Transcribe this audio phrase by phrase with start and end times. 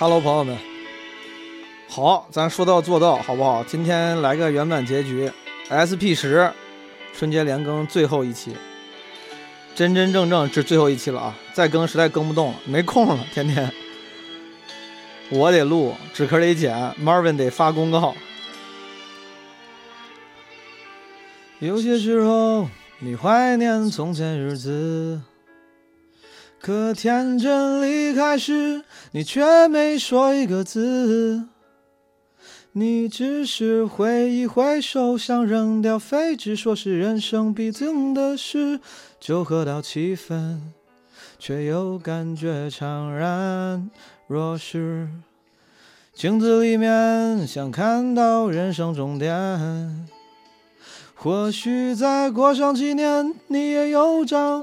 [0.00, 0.56] Hello，朋友们，
[1.86, 3.62] 好，咱说到做到，好不好？
[3.64, 5.30] 今天来个圆满结局
[5.68, 6.50] ，SP 十
[7.12, 8.56] 春节连更最后一期，
[9.74, 11.36] 真真正正是最后一期了啊！
[11.52, 13.70] 再更实在更不动了，没空了，天天
[15.28, 18.14] 我得录，纸壳得剪，Marvin 得发公告。
[21.58, 25.20] 有些时候，你怀念从前日子。
[26.60, 31.44] 可天真离开时，你却没说一个字。
[32.72, 38.78] 你只是挥一挥手，想扔掉废纸，说是人生必经的事。
[39.18, 40.72] 酒喝到七分，
[41.38, 43.90] 却又感觉怅然
[44.28, 45.08] 若失。
[46.14, 50.06] 镜子里面想看到人生终点，
[51.14, 54.62] 或许再过上几年，你也有张。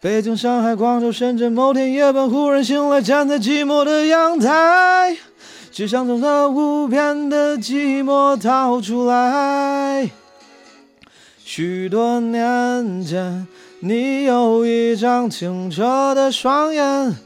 [0.00, 5.16] 北京、上海、广州、深圳，某天夜半忽然醒来，站在寂寞的阳台，
[5.72, 10.08] 只想从这无边的寂寞逃出来。
[11.44, 13.48] 许多年前，
[13.80, 17.16] 你有一张清澈的双眼，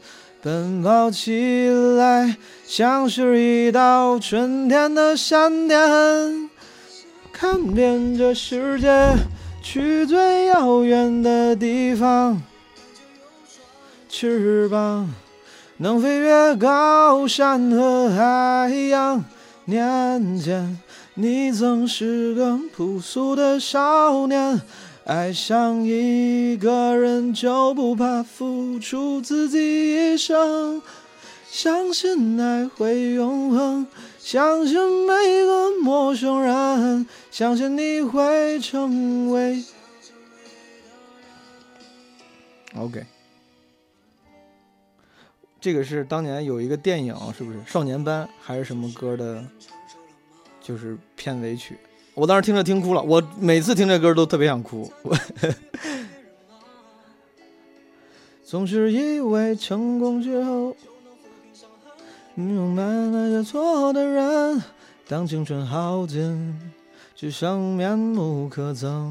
[0.41, 2.35] 奔跑起来
[2.65, 6.49] 像是一道春天的闪电，
[7.31, 9.13] 看遍这世界，
[9.61, 12.41] 去最遥远的地方。
[14.15, 15.09] 翅膀
[15.77, 19.25] 能飞越高山和海洋。
[19.65, 20.77] 年间，
[21.15, 24.61] 你曾是个朴素的少年，
[25.05, 30.79] 爱上一个人就不怕付出自己一生。
[31.49, 33.87] 相信爱会永恒，
[34.19, 39.63] 相信每个陌生人，相信你会成为。
[42.77, 43.12] OK。
[45.63, 49.41] 这个是当年有一个电影，是不是《少年班》还是什么歌的？
[50.61, 51.77] 就是片尾曲。
[52.13, 54.91] 我当时听着听哭了，我每次听这歌都特别想哭。
[58.43, 60.75] 总是以为成功之后，
[62.35, 64.61] 明白那些错的人，
[65.07, 66.59] 当青春耗尽，
[67.15, 69.09] 只剩面目可憎。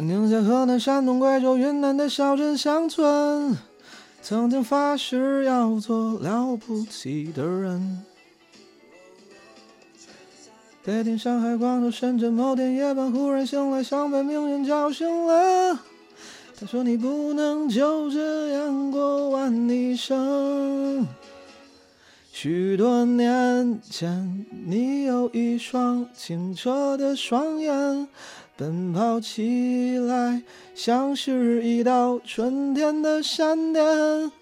[0.00, 3.56] 宁夏、河南、山东、贵州、云南的小镇乡村，
[4.22, 8.04] 曾经发誓要做了不起的人。
[10.84, 15.80] 北京、上海、广州、深圳，某天夜半忽然醒来，像被命运叫醒了。
[16.58, 21.04] 他说：“你不能就这样过完一生。”
[22.30, 28.06] 许多年前，你有一双清澈的双眼。
[28.58, 30.42] 奔跑起来
[30.74, 34.32] 像是一道春天的闪电，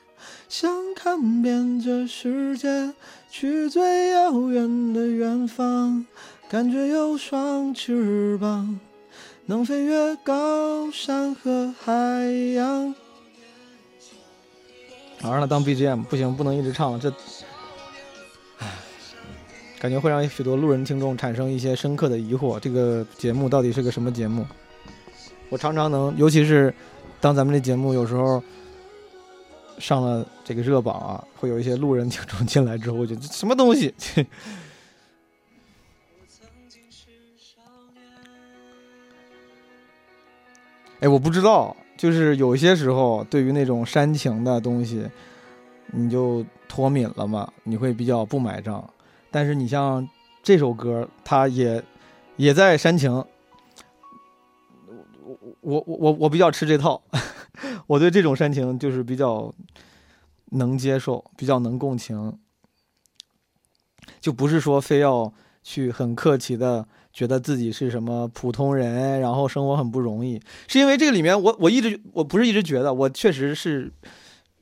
[0.48, 2.94] 想看遍这世界，
[3.30, 6.06] 去最遥远的远方，
[6.48, 8.80] 感觉有双翅膀，
[9.44, 11.92] 能飞越高山和海
[12.54, 12.94] 洋。
[15.20, 17.12] 好，让它当 BGM，不行，不能一直唱了，这。
[19.86, 24.44] 感觉会让许多路人听众产生一些深刻的疑惑：这个节目到底是个什么节目？
[25.48, 26.74] 我常常能，尤其是
[27.20, 28.42] 当咱们这节目有时候
[29.78, 33.94] 上了这个热榜啊，会有一些路人听众进来之后，我觉得什么东西？
[40.98, 45.06] 哎，我不知道，就是有些时候对于那种煽情的东西，
[45.92, 48.84] 你就脱敏了嘛，你会比较不买账。
[49.36, 50.08] 但是你像
[50.42, 51.84] 这首歌，它也
[52.36, 53.12] 也在煽情。
[53.12, 53.28] 我
[55.60, 57.02] 我我我我比较吃这套，
[57.86, 59.54] 我对这种煽情就是比较
[60.52, 62.38] 能接受，比较能共情，
[64.20, 65.30] 就不是说非要
[65.62, 70.40] 去很客气的觉得自己是什么普通人，然后生活很不容易。
[70.66, 73.92] 是因为这个里面，我我一直我不是一直觉得，我确实是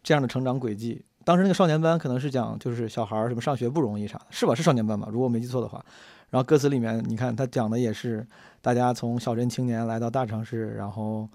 [0.02, 1.04] 这样的成长轨迹。
[1.24, 4.54] 当时那个少年班可能是讲就是小孩儿什么上学不容易啥的，是吧？
[4.54, 5.08] 是少年班吧？
[5.10, 5.84] 如果我没记错的话。
[6.30, 8.26] 然后歌词里面你看他讲的也是
[8.60, 11.28] 大家从小镇青年来到大城市，然后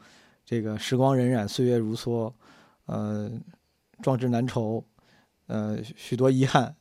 [0.46, 2.32] 这个时光荏苒，岁月如梭，
[2.86, 3.32] 呃，
[4.02, 4.84] 壮志难酬，
[5.48, 6.76] 呃，许多遗憾。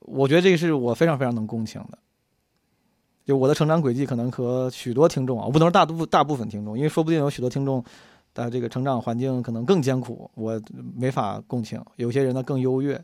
[0.00, 1.98] 我觉得这个是我非常非常能共情的。
[3.24, 7.82] 就我的成长轨迹，可能和许多听众啊，我不能说大部大部分听众，因为说不定有许多听众
[8.32, 10.60] 但这个成长环境可能更艰苦，我
[10.96, 11.82] 没法共情。
[11.96, 13.02] 有些人呢更优越。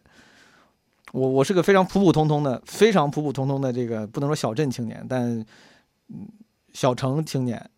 [1.13, 5.39] 我我是个非常普普通通的、非常普普通通的这个不能说小镇青年，但
[6.09, 6.29] 嗯，
[6.73, 7.71] 小城青年。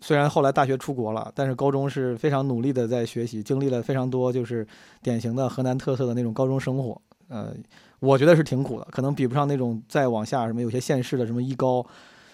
[0.00, 4.64] 虽然后来大学出国了，但是高中是非常努力的在学习，经历了非常多就是
[5.02, 7.02] 典型的河南特色的那种高中生活。
[7.26, 7.52] 呃，
[7.98, 11.84] 我觉得是挺苦的，可能比不上那种再往下什么有些县市的什么一高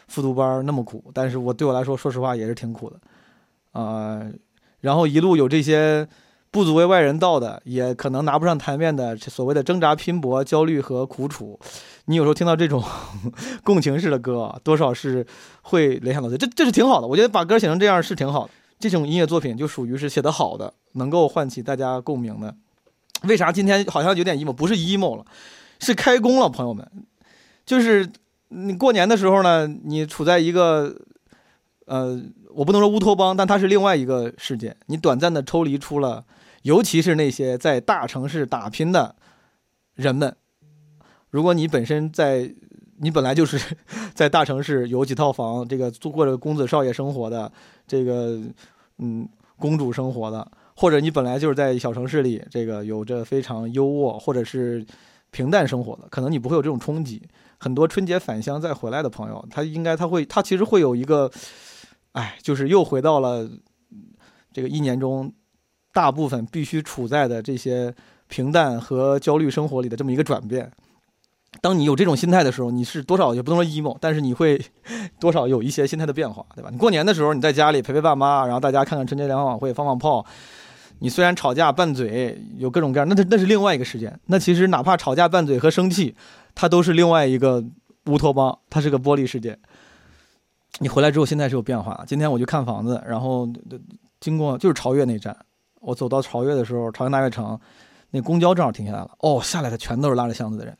[0.09, 1.11] 复读班那么苦。
[1.15, 3.01] 但是我对我来说，说实话也是挺苦的。
[3.73, 4.23] 啊，
[4.85, 6.07] 然后一路有这些
[6.51, 11.59] 不足为外人道的，也可能拿不上台面的所谓的挣扎、拼搏、焦虑和苦楚。
[12.05, 12.85] 你有时候听到这种
[13.65, 15.27] 共情式的歌，多少是
[15.63, 17.07] 会联想到这，这这是挺好的。
[17.07, 18.51] 我觉得把歌写成这样是挺好的。
[18.79, 22.55] 这种音乐作品就属于是写得好的，能够唤起大家共鸣的。
[23.23, 24.53] 为啥今天好像有点 emo？
[24.53, 25.25] 不是 emo 了，
[25.81, 26.87] 是开工了，朋友们。
[27.65, 28.07] 就是
[28.49, 30.95] 你过年的时候呢，你处在一个
[31.87, 32.21] 呃，
[32.55, 34.77] 我不能说乌托邦，但它是另外一个世界。
[34.87, 36.25] 你短暂的抽离出了，
[36.63, 39.17] 尤其是那些在大城市打拼的
[39.95, 40.35] 人们。
[41.31, 42.55] 如果你本身在，
[42.99, 43.77] 你本来就是
[44.15, 47.51] 在大城市有几套房，这个过着公子少爷生活的，
[47.87, 48.41] 这个
[48.99, 49.29] 嗯
[49.59, 54.87] 公主生活的，或者你本来就是在小城市里，这个有着非常优渥或者是
[55.33, 57.21] 平淡生活的，可能你不会有这种冲击。
[57.59, 61.31] 很多春节返乡再回来的朋友，他应该他会他其实会有一个，
[62.15, 63.49] 哎，就是又回到了
[64.53, 65.33] 这个一年中
[65.93, 67.95] 大部分必须处在的这些
[68.27, 70.73] 平淡和焦虑生活里的这么一个转变。
[71.61, 74.61] 当你有这种心态的时候，你是多少也不能说 emo，但是你会
[75.21, 76.69] 多少有一些心态的变化，对吧？
[76.71, 80.27] 你过年的时候你在家里陪陪爸妈，然后大家看看春节联欢晚会，放放炮。
[81.01, 84.19] 你虽然吵架拌嘴，有各种各样，那那是另外一个时间。
[84.27, 86.15] 那其实哪怕吵架拌嘴和生气，
[86.55, 87.65] 它都是另外一个
[88.07, 89.59] 乌托邦，它是个玻璃世界。
[90.81, 92.05] 你回来之后，现在是有变化。
[92.07, 93.49] 今天我去看房子，然后
[94.21, 95.37] 经过就是朝越那站，
[95.81, 97.59] 我走到朝越的时候，朝阳大悦城，
[98.11, 99.11] 那公交正好停下来了。
[99.21, 100.77] 哦，下来的全都是拉着箱子的人。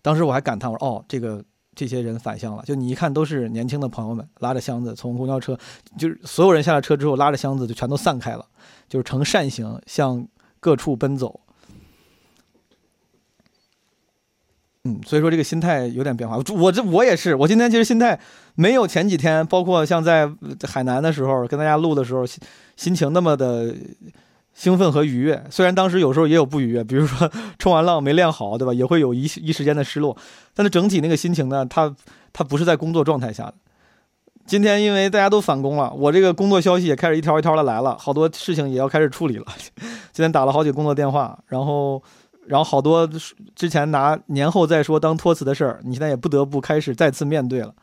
[0.00, 1.44] 当时我还感叹，我说：“哦，这个
[1.74, 2.62] 这些人返乡了。
[2.64, 5.58] 就你一看，都是年轻的朋友们，拉着箱子从公交车，
[5.98, 8.46] 就是所有人下了车之后，拉着箱子就全都散开了，
[8.88, 10.26] 就是呈扇形向
[10.60, 11.38] 各处奔走。
[14.88, 16.36] 嗯，所以说这个心态有点变化。
[16.56, 18.18] 我这我也是，我今天其实心态
[18.54, 20.30] 没有前几天，包括像在
[20.66, 22.40] 海南的时候跟大家录的时候，心
[22.76, 23.74] 心情那么的。”
[24.58, 27.30] 兴奋和愉悦，虽然当时有时候也有不愉悦，比如说
[27.60, 28.74] 冲完浪没练好，对吧？
[28.74, 30.16] 也会有一一时间的失落，
[30.52, 31.94] 但是整体那个心情呢，它
[32.32, 33.54] 它不是在工作状态下的。
[34.46, 39.44] 今天因为大家都返工了，我这个工作消息也开始一条一条的来了，好多事情也要开始处理了。
[40.12, 42.02] 今天打了好几个工作电话，然后
[42.48, 43.06] 然后好多
[43.54, 47.74] 之前拿年后再说当托词的事儿，你现在也不得不开始再次面对了。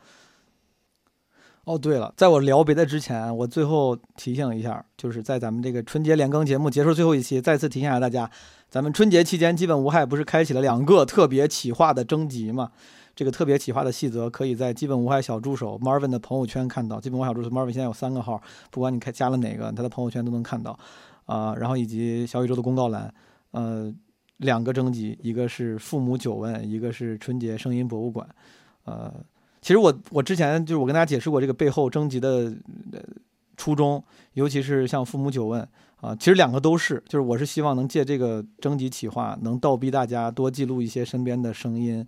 [1.64, 8.30] 哦，对了，在我聊别的之前，我最后提醒一下，就是在咱们这个春节连更节目结束最后一期，再次提醒一下大家，
[8.68, 12.70] 咱们春节期间基本无害不是开启了两个特别企划的征集嘛？
[13.16, 17.00] 这个特别企划的细则可以在基本无害小助手 Marvin 的朋友圈看到。
[17.00, 18.40] 基本无害小助手 Marvin 现在有三个号，
[18.70, 20.78] 不管你开加了哪个，他的朋友圈都能看到。
[21.24, 23.12] 啊，然后以及小宇宙的公告栏，
[23.50, 23.92] 呃，
[24.38, 28.28] 两个征集，一个是父母九问，一个是春节声音博物馆，
[28.84, 29.12] 呃。
[29.62, 32.54] 其实我我之前就是我跟大家解释过这个背后征集的
[33.56, 34.00] 初衷，
[34.34, 35.66] 尤其是像父母九问
[35.96, 42.06] 啊，其实两个都是，就是我是希望能借这个征集企划，能倒逼大家多记录一些身边的声音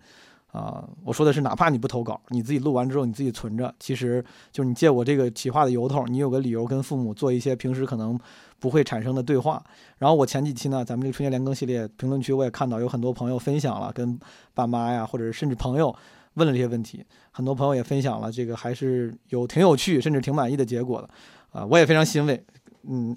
[0.52, 0.88] 啊。
[1.04, 8.18] 我说的是，哪怕你不投稿，你自己录完之后你自己存着，其实就是你借我这个企划的由头，你有个理由跟父母做一些平时可能
[8.58, 9.62] 不会产生的对话。
[9.98, 14.18] 然后我前几期呢，咱们这个春节连更系列评论区我也看到有很多朋友分享了跟
[14.54, 15.94] 爸妈呀，或者是甚至朋友。
[16.34, 21.10] 问了这些问题，很多朋友也分享了，这个还是有挺有趣，甚至挺满意的结果的，
[21.50, 22.40] 啊，我也非常欣慰，
[22.88, 23.16] 嗯，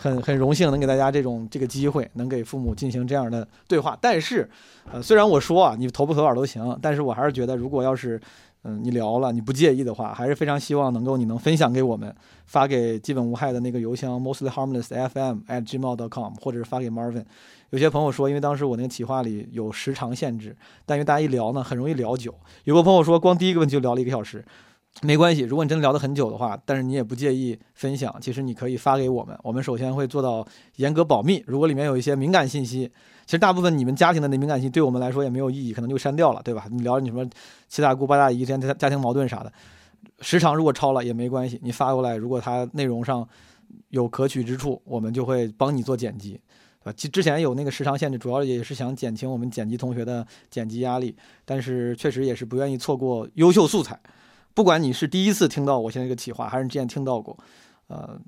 [0.00, 3.98] 很很荣幸能给大家这种这个机会，能给父母进行这样的对话。
[4.00, 4.48] 但是，
[4.92, 8.20] 呃，虽然我说啊，你投不投稿都行，但是我还是觉得，如果要是，
[8.62, 12.14] 嗯，你聊了你不介意的话，还是非常希望能够你能分享给我们，
[12.46, 17.24] 发给基本无害的那个邮箱 mostly harmless fm at gmail.com，或者是发给 Marvin。
[17.70, 22.32] 有些朋友说，因为当时我那个企划里有时长限制，但因为大家一聊呢，很容易聊久。
[22.64, 24.44] 有个朋友说，光第一个问题就聊了一个小时，
[25.00, 30.44] 没关系，如果你真的聊得很久的话，但是你也不介意分享，其实你可以发给我们，我们首先会做到
[30.76, 31.42] 严格保密。
[31.46, 32.90] 如果里面有一些敏感信息，
[33.24, 36.66] 其实大部分你们家庭的那敏感信息对我们来说也没有意义，可能就删掉了，对吧？
[36.70, 37.24] 你聊你什么
[37.68, 39.52] 七大姑八大姨之间家庭矛盾啥的，
[40.20, 43.26] 时长如果超了也没关系，你发过来，如果它内容上
[43.90, 46.40] 有可取之处，我们就会帮你做剪辑。
[46.82, 51.14] 呃，之之前有那个时长限制，主要也是想减轻我们剪辑同学的剪辑压力，
[51.44, 53.96] 但是确实也是不愿意错过优秀素材。
[54.58, 57.38] 不管你是第一次听到我现在这个企划，还是你之前听到过，
[57.86, 58.18] 呃，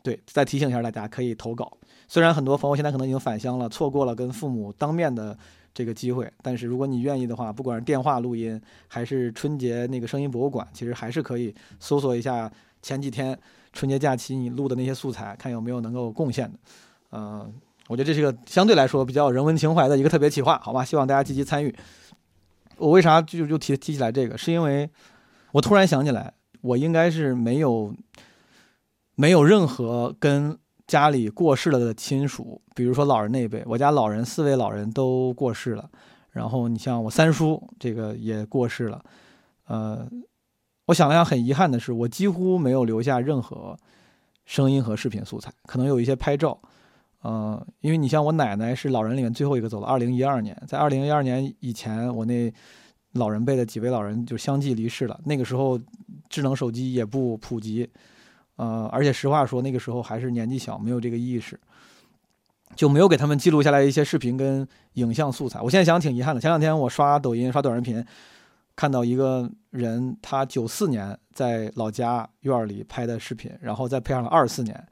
[0.00, 1.76] 对，再提醒一下大家，可以投稿。
[2.06, 5.36] 虽然很多朋友现在可能已经返乡了，错过了跟父母当面的
[5.74, 12.48] 这个机会，但是如果你愿意的话，不管是电话录音，还是春节那个声音博物馆，其实还是可以搜索一下
[12.80, 13.36] 前几天
[13.72, 16.56] 春节假期你录的那些素材，看有没有能够贡献的。
[17.10, 17.52] 嗯，
[17.88, 20.84] 我觉得这是一个相对来说比较人文情怀的一个特别企划，好吧？
[20.84, 21.74] 希望大家积极参与。
[22.76, 24.38] 我为啥就就提提起来这个？
[24.38, 24.88] 是因为。
[25.52, 27.94] 我突然想起来，我应该是没有
[29.14, 35.90] 没有任何跟家里过世了的亲属，比如说老人那一辈，我家老人四位老人都过世了，
[36.30, 39.02] 然后你像我三叔这个也过世了，
[39.66, 40.08] 呃，
[40.86, 43.78] 我想了想，很遗憾的是，我几乎没有留下任何
[44.44, 46.58] 声音和视频素材，可能有一些拍照，
[47.20, 52.52] 呃，因为你像我奶奶是老人里面最后一个走了，二零一二年，在二零一二年以前，我那。
[53.12, 55.20] 老人辈的几位老人就相继离世了。
[55.24, 55.78] 那个时候，
[56.30, 57.88] 智能手机也不普及，
[58.56, 61.58] 呃，而且实话说，那个时候还是年纪小，没有这个意识，
[62.74, 65.60] 就没有给他们记录下来一些视频跟影像素材。
[65.60, 66.40] 我现在想挺遗憾的。
[66.40, 68.02] 前两天我刷抖音、刷短视频，
[68.74, 74.86] 看到一个人，他九四年在老家院里拍的视频，然后再配上了二四年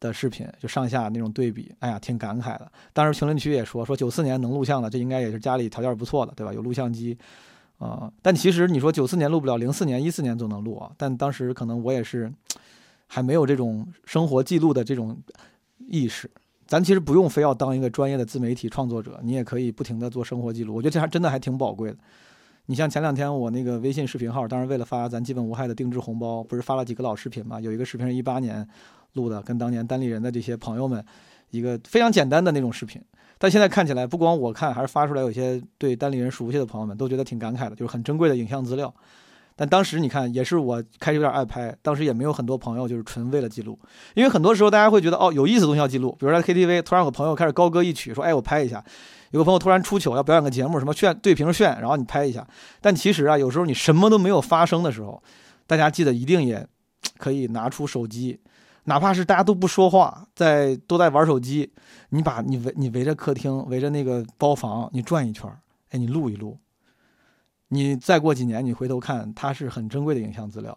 [0.00, 2.72] 的视频，就上下那种对比，哎呀，挺感慨的。
[2.94, 6.54] 当时评论区也说，说九四年能录像的，这应该也是家里条件不错的，对吧？
[6.54, 7.18] 有录像机。
[7.78, 10.90] 啊，但其实你说九四年录不了，零四年、一四年总能录啊。
[10.96, 12.32] 但当时可能我也是
[13.06, 15.16] 还没有这种生活记录的这种
[15.78, 16.30] 意识。
[16.66, 20.74] 咱其实不用非要当一个专业的自媒体创作者，你也可以不停的做生活记录。
[20.74, 21.96] 我觉得这还真的还挺宝贵的。
[22.66, 27.58] 你像前两天我那个微信视频号，当时为了发咱基本无害的定制红包，不是发了几个老视频嘛？
[27.58, 28.68] 有一个视频是一八年
[29.14, 31.02] 录的，跟当年单立人的这些朋友们
[31.50, 33.02] 一个非常简单的那种视频。
[33.38, 38.92] 但现在看起来，不光我看，还是发出来，有些对单立人熟悉的朋友们都觉得挺感慨的，就是很珍贵的影像资料。
[39.54, 43.78] 但当时你看，也是我开始有点爱拍，当时也没有很多朋友，就是纯为了记录。
[44.14, 46.16] 因为很多时候大家会觉得，哦，有意思的东西要记录。
[46.18, 48.84] 比如在 KTV，突然有个朋友开始高歌一曲，说，哎，我拍一下。
[49.30, 52.46] 有个朋友突然出糗要表演个节目，什么炫对屏炫，然后你拍一下。
[52.80, 55.22] 但其实啊，有时候你什么都没有发生的时候，
[55.66, 56.66] 大家记得一定也
[57.18, 58.40] 可以拿出手机。
[58.88, 61.70] 哪怕是大家都不说话，在都在玩手机，
[62.08, 65.46] 你把你围你围着客厅，围着那个包房，你转一圈
[65.90, 66.58] 哎，你录一录。
[67.68, 70.76] 你再过几年，你回头看，它是很珍贵的影像资料。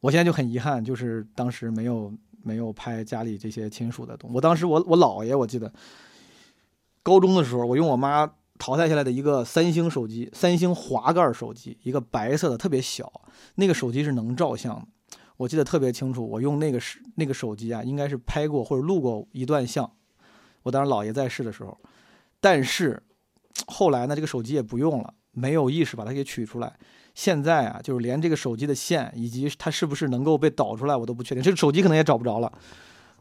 [0.00, 4.34] 我现在就很遗憾，就是当时没有没有拍家里这些亲属的东西。
[4.34, 5.72] 我当时我我姥爷，我记得
[7.04, 13.12] 高中的时候，我用我妈淘汰下来的一个三星手机，三星滑盖手机，一个白色的，特别小，
[13.54, 14.88] 那个手机是能照相的。
[15.42, 19.90] 我记得特别清楚，我用那个是那个手机啊，应该是拍过或者录过一段像。
[20.62, 21.76] 我当时姥爷在世的时候，
[22.40, 23.02] 但是
[23.66, 26.72] 后来呢，这个手机也不用了，没有意识把它给取出来。
[27.12, 31.42] 现在啊，就是连这个手机的线以及它是不是能够被导出来，我都不确定。
[31.42, 32.52] 这个手机可能也找不着了。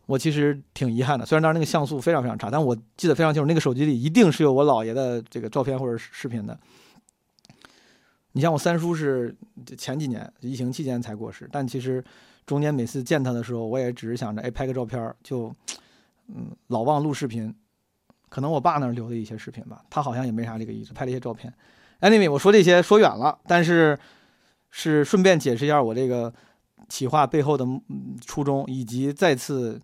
[0.05, 6.55] 我其实挺遗憾的，虽然当时那个像素非常非常差，但我记得非常清楚，那个手机里一定是有我姥爷的这个照片或者视频的。
[8.33, 9.35] 你像我三叔是
[9.77, 12.03] 前几年疫情期间才过世，但其实
[12.45, 15.53] 中间每次见他的时候，我也只是想着，哎，拍个照片就，
[16.27, 17.53] 嗯，老忘录视频。
[18.29, 21.53] 可能我爸那儿留的一些视频吧，他好像也没啥这个意思，拍了一些照片。
[21.99, 23.99] Anyway，我说这些说远了，但是
[24.69, 26.33] 是顺便解释一下我这个
[26.87, 27.67] 企划背后的
[28.25, 29.77] 初衷，以及再次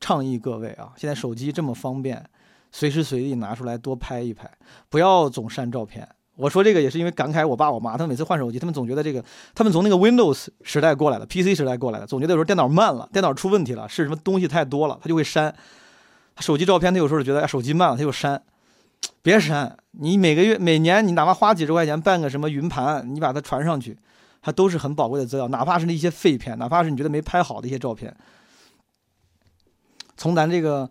[0.00, 2.24] 倡议各位啊，现在手机这么方便，
[2.70, 4.50] 随时随地拿出来多拍一拍，
[4.88, 6.08] 不要总删照片。
[6.42, 15.54] 我说这个也是因为感慨我爸我妈，他们每次换手机，他们总觉得这个，他们从那个 Windows 时代过来的，PC 时代过来的，总觉得有时候电脑慢了，电脑出问题了，是什么东西太多了，他就会删。
[16.40, 18.42] 手机照片他有时候觉得哎手机慢了，他就删。
[19.22, 23.96] 别删，你每个月每年你哪怕花几十块钱办个什么云盘，你把它传上去，
[24.40, 28.12] 它都是很宝贵的资料，哪怕是那些废片，哪怕是你觉得没拍好的一些照片。
[30.16, 30.90] 从咱这个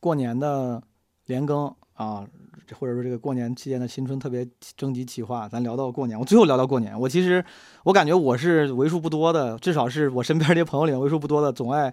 [0.00, 0.82] 过年的
[1.26, 2.26] 连更啊。
[2.74, 4.46] 或者说这个过年期间的新春特别
[4.76, 6.98] 征集企划，咱聊到过年，我最后聊到过年。
[6.98, 7.44] 我其实
[7.84, 11.92] 我感觉我是为数不多的，至少是我身边这些朋友里面为数不多的，总爱，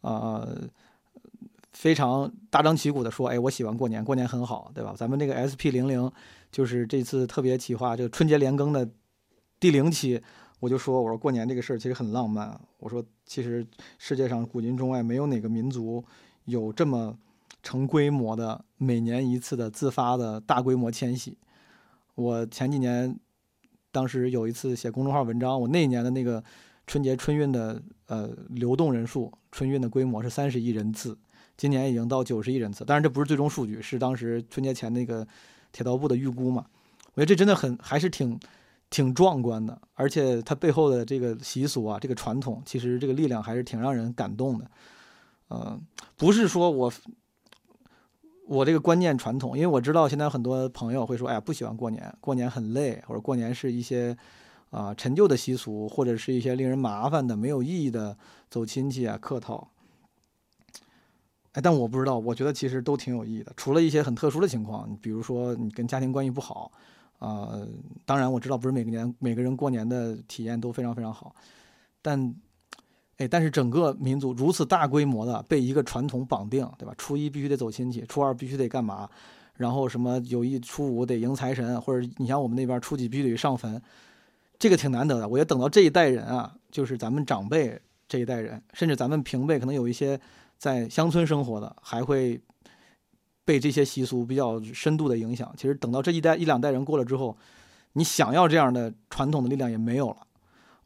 [0.00, 0.56] 呃，
[1.72, 4.94] 非常大张旗鼓的说，哎，我喜欢过年，过年很好，对吧？
[4.96, 6.10] 咱们这个 SP 零零
[6.50, 8.88] 就是这次特别企划，这个春节连更的
[9.58, 10.20] 第零期，
[10.60, 12.60] 我就说，我说过年这个事儿其实很浪漫。
[12.78, 13.66] 我说，其实
[13.98, 16.04] 世界上古今中外没有哪个民族
[16.44, 17.16] 有这么。
[17.62, 21.36] 成规模的每年一次的自发的大规模迁徙，
[22.14, 23.18] 我前几年
[23.92, 26.42] 当时有一次写公众号文章，我那一年的那个
[26.86, 31.16] 春节春运的呃流动人数，春运的规模是三十亿人次，
[31.56, 32.84] 今年已经到九十亿人次。
[32.84, 35.26] 当然这不是最终数据，是当时春节前那个
[35.72, 36.64] 铁道部的预估嘛。
[37.14, 38.38] 我觉得这真的很还是挺
[38.88, 44.70] 挺壮观的，而且它背后的这个习俗啊，这个传统，其实这个力量还是挺让人感动的。
[45.48, 45.78] 呃，
[46.16, 46.92] 不是说我
[48.50, 54.16] 我这个观念传统，因为我知道现在很多朋友会说，哎呀，不喜欢过年，过年很累，或者过年是一些。
[54.70, 58.16] 啊，陈旧的习俗，或者是一些令人麻烦的、没有意义的
[58.48, 59.68] 走亲戚啊、客套。
[61.50, 63.52] 哎，但我不知道，我觉得其实都挺有意义的。
[63.56, 66.70] 除了一些很特殊的情况，比如说你跟家庭关系不好，
[67.18, 67.58] 啊，
[68.06, 71.34] 当然我知道不是每个年每个人过年的体验都非常非常好。
[72.00, 72.32] 但，
[73.20, 76.94] 哎，但是整个民族如此大规模的被一个传统绑定，对吧？
[76.96, 79.06] 初一必须得走亲戚，初二必须得干嘛？
[79.56, 83.80] 然后什么有一初五得迎财神，或者你像我们那边初几必须得上坟。
[84.58, 90.18] 这个挺难得的，我觉得等到这一代人啊，就是咱们长辈这一代人，甚至咱们平辈，可能有一些
[90.56, 92.40] 在乡村生活的，还会
[93.44, 95.52] 被这些习俗比较深度的影响。
[95.58, 97.36] 其实等到这一代一两代人过了之后，
[97.92, 100.16] 你想要这样的传统的力量也没有了。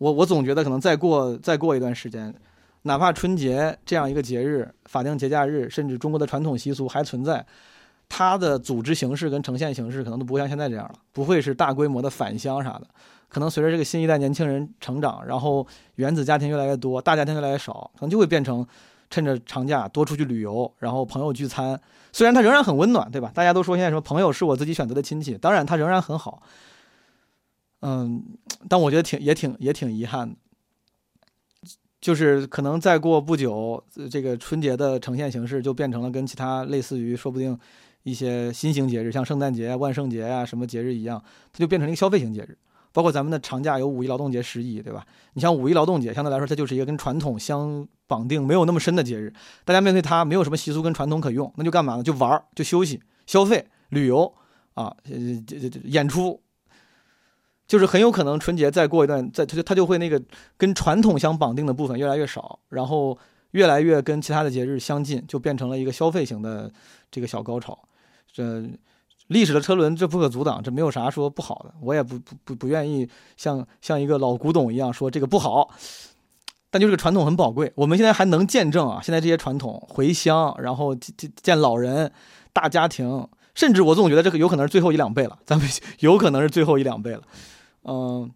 [0.04, 2.34] 我我总觉得可能再过再过一段时间，
[2.82, 7.42] 哪怕春节这样一个节日、法定节假日，甚至中国的传统习俗还存在，
[8.06, 12.86] 它的组织形式跟呈现形式可能都不会像现在这样了，不会是大规模的返乡啥的。
[13.30, 18.66] 可能随着这个新一代年轻人成长，然后原子家庭越来越多，大家庭越来越少，可能就会变成
[19.08, 21.80] 趁着长假多出去旅游，然后朋友聚餐。
[22.12, 23.32] 虽然它仍然很温暖，对吧？
[23.34, 26.42] 大家都说现在什么朋友是我自己选择的亲戚，当然它仍然很好。
[27.86, 28.24] 嗯，
[28.66, 30.36] 但我觉得挺也挺也挺遗憾的，
[32.00, 37.58] 就是可能再过不久，这个春节的呈现形式就变成了跟其他类似于说不定
[38.02, 41.22] 一些新型节日，像圣诞节、万圣节啊什么节日一样，
[41.52, 42.56] 它就变成了一个消费型节日。
[42.90, 45.04] 包括咱们的长假有五一劳动节、十一，对吧？
[45.32, 52.04] 你像五一劳动节，相对来说它就是一个跟传统相绑定没有那么深的节日，大家面对它没有什么习俗跟传统可用，那就干嘛呢？
[52.04, 54.32] 就玩儿、就休息、消费、旅游
[54.74, 56.40] 啊，这这这演出，
[57.74, 60.22] 就是很有可能春节再过一段，再它就它就会那个
[60.56, 63.18] 跟传统相绑定的部分越来越少，然后
[63.50, 66.70] 越来越跟其他的节日相近，就变成了一个消费型的
[67.10, 67.76] 这个小高潮，
[68.32, 68.62] 这。
[69.28, 71.72] 历史的车轮，这不可阻挡，这没有啥说不好的。
[71.80, 73.08] 我也不不不不愿意
[73.38, 75.70] 像像一个老古董一样说这个不好，
[76.70, 77.72] 但就这个传统很宝贵。
[77.74, 82.12] 我们现在还能见证啊，现在这些传统回乡，然后见见老人，
[82.52, 85.66] 大家庭，甚至我总觉得这个有可能是最后一两辈了，咱们
[86.00, 87.22] 有可能是最后一两辈了。
[87.84, 88.30] 嗯，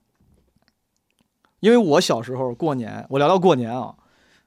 [1.60, 3.94] 因为我小时候过年，我聊到过年啊，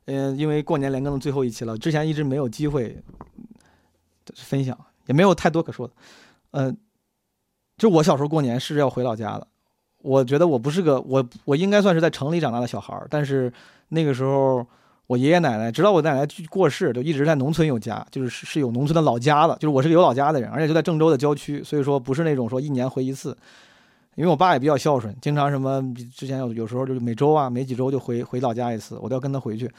[0.06, 3.04] 嗯，因为过年连更的最后一期了，之前一直没有机会
[4.36, 5.94] 分享，也没有太多可说的。
[6.52, 6.78] 嗯，
[7.78, 9.48] 就我小时候过年是要回老家的。
[10.04, 13.06] 我觉得我不是个我，我应该算是在城里长大的小孩儿。
[13.10, 13.52] 但是
[13.90, 14.66] 那个时候，
[15.06, 19.56] 我爷爷奶奶直到我奶奶过世，就一直在农村有家，就是是有农村的老家的。
[19.58, 23.38] 就是我是个有老家的人，而且就在郑州的郊区，所以说不是那种说一年回一次。
[24.16, 25.84] 因为我爸也比较孝顺，经常什么
[26.16, 29.70] 之前有有时候就是每周啊，没几周就回回老家一次，我都要跟他回去。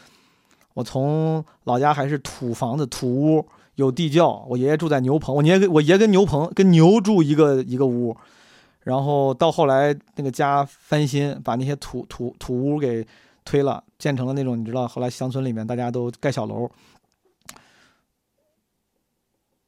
[0.75, 3.47] 我从老家还是土房子土屋。
[3.77, 8.15] 有地窖，我爷爷住在牛棚，我爷跟我爷跟牛棚跟牛住一个一个屋，
[8.83, 13.05] 然后到后来那个家翻新，把那些土土土屋给
[13.47, 16.71] 推了，建成了那种你知道，后来乡村里面大家都盖小楼，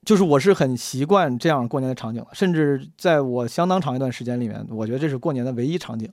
[0.04, 6.08] 就是我是很习惯这样过年的场景，甚至在我相当长一段时间里面，我觉得这是过年的唯一场景，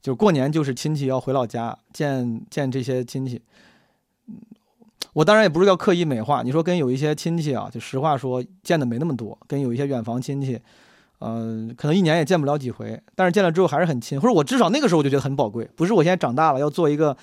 [0.00, 3.42] 就过年就是亲戚要回老家见见这些亲戚。
[4.28, 4.36] 嗯
[5.12, 10.56] 我当然也不是要刻意美化，你说跟有一些亲戚啊，就实话说见的没那么多，跟有一些远房亲戚，
[11.18, 17.16] 嗯，可能一年也见不了几回，但是见了之后还是很亲，或者我至少那个时候我就觉得很宝贵，不是我现在长大了要做一个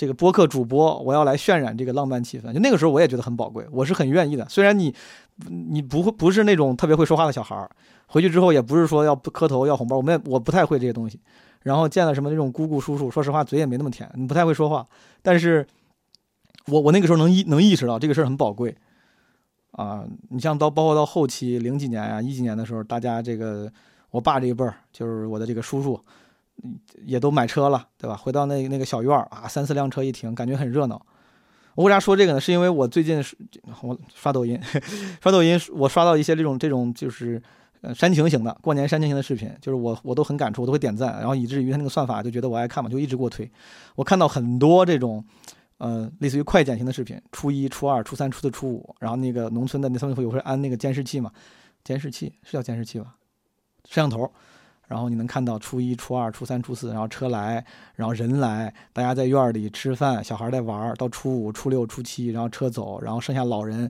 [0.00, 4.48] 这个播客主播，我要来渲染这个浪漫气氛，就那个时候我也觉得很宝贵，我是很愿意的。
[4.48, 4.94] 虽然你
[5.46, 7.70] 你不会不是那种特别会说话的小孩儿，
[8.06, 11.20] 回去之后也不是说要不磕头要红包，我们也我不太会这些东西，
[11.64, 14.86] 然后见了什么那种姑姑叔叔，说实话嘴也没那么甜，你不太会说话，
[15.20, 15.66] 但是。
[16.66, 18.76] 我我那个时候能意能意识到这个事儿很宝贵，
[19.72, 23.68] 啊，你像到包括到后期零几年呀一几年的时候，大家这个
[24.10, 25.98] 我爸这一辈儿，就是我的这个叔叔，
[27.04, 28.16] 也都买车了，对吧？
[28.16, 31.00] 回到那那个小院儿啊，三四辆车一停，感觉很热闹。
[31.74, 32.40] 我为啥说这个呢？
[32.40, 33.24] 是因为我最近
[33.82, 34.60] 我刷抖音，
[35.22, 37.42] 刷抖音我刷到一些这种这种就是
[37.80, 43.50] 呃煽情型的过年煽情型的视频，就是我我都很感触，我都会点赞，然后以至于他那个算法就觉得我爱看嘛，就一直给我推。
[43.94, 45.24] 我看到很多这种。
[45.82, 51.32] 呃，类似于快剪型的视频，初一、初二、初三、初四、初五，然后那个农村的那上面会有会安那个监视器嘛？
[51.82, 53.14] 监视器是叫监视器吧？
[53.86, 54.30] 摄像头，
[54.90, 63.88] 然后你能看到初一、初二、初三、初四，然后车来，然后人来，大家在院里吃饭，小孩在玩儿，到初五、初六、初七，然后车走，然后剩下老人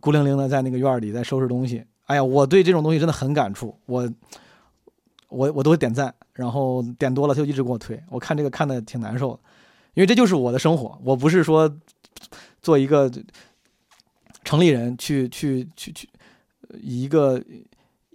[0.00, 1.82] 孤零零的在那个院里在收拾东西。
[2.04, 4.06] 哎呀，我对这种东西真的很感触，我
[5.30, 9.40] 我我都会点赞，然后点多了他就一直给我推，我看这个看的挺难受的，
[9.94, 11.74] 因为这就是我的生活，我不是说
[12.60, 13.10] 做一个
[14.44, 16.06] 城里人去去去去
[16.78, 17.42] 以一个。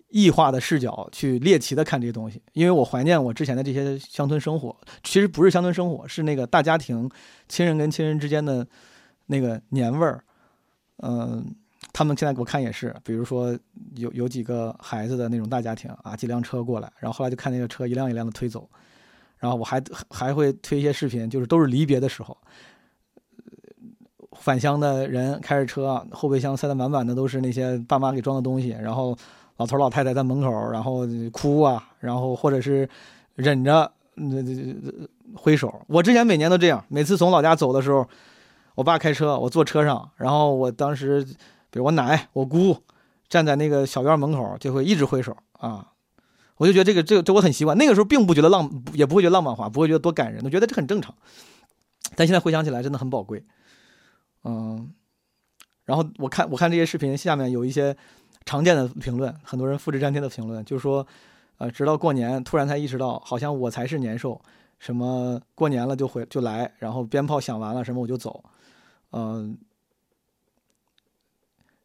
[0.10, 4.76] 异化的视角去猎奇的看这些东西，因为我怀念我之前的这些乡村生活。
[5.04, 7.08] 其实不是乡村生活，是那个大家庭、
[7.48, 8.66] 亲人跟亲人之间的
[9.28, 10.24] 那个年味儿。
[11.04, 11.46] 嗯，
[11.94, 13.56] 他们现在给我看也是，比如说
[13.98, 18.68] 有有几个孩子的那种大家庭啊，几辆车过来，然后后来就看那个车一辆一辆的推走，
[19.38, 22.36] 然后我还还会推一些视频，就是都是离别的时候，
[24.34, 29.16] 返乡的人开着车，后备箱塞得满满的都是那些爸妈给装的东西，然后。
[29.60, 32.88] 老头老太太在门口，然后哭啊，然后或者是
[33.36, 34.42] 忍着，那
[35.36, 35.82] 挥手。
[35.88, 38.08] 我之前每年都这样，每次从老家走的时候，
[38.76, 41.22] 我爸开车，我坐车上，然后我当时，
[41.70, 42.78] 比如我奶、我姑
[43.28, 45.92] 站在那个小院门口，就会一直挥手啊。
[46.56, 47.78] 我就觉得这个这这我很习惯。
[47.78, 51.14] 那个时候并不觉得浪，也不会觉得浪漫化，不会觉得多感人，我觉得这很正常。
[52.16, 53.44] 但现在回想起来，真的很宝贵。
[54.46, 54.90] 嗯，
[55.84, 57.98] 然后我看我看这些视频下面有一些。
[58.46, 61.06] 常见的评论，很多人复制粘贴的评论，就是说，
[61.58, 64.42] 呃，直到过年，突然才意识到，好像我才是年兽，
[64.80, 68.44] 什么过年了就回就来，然后鞭炮响完了什么我就走，
[69.12, 69.56] 嗯，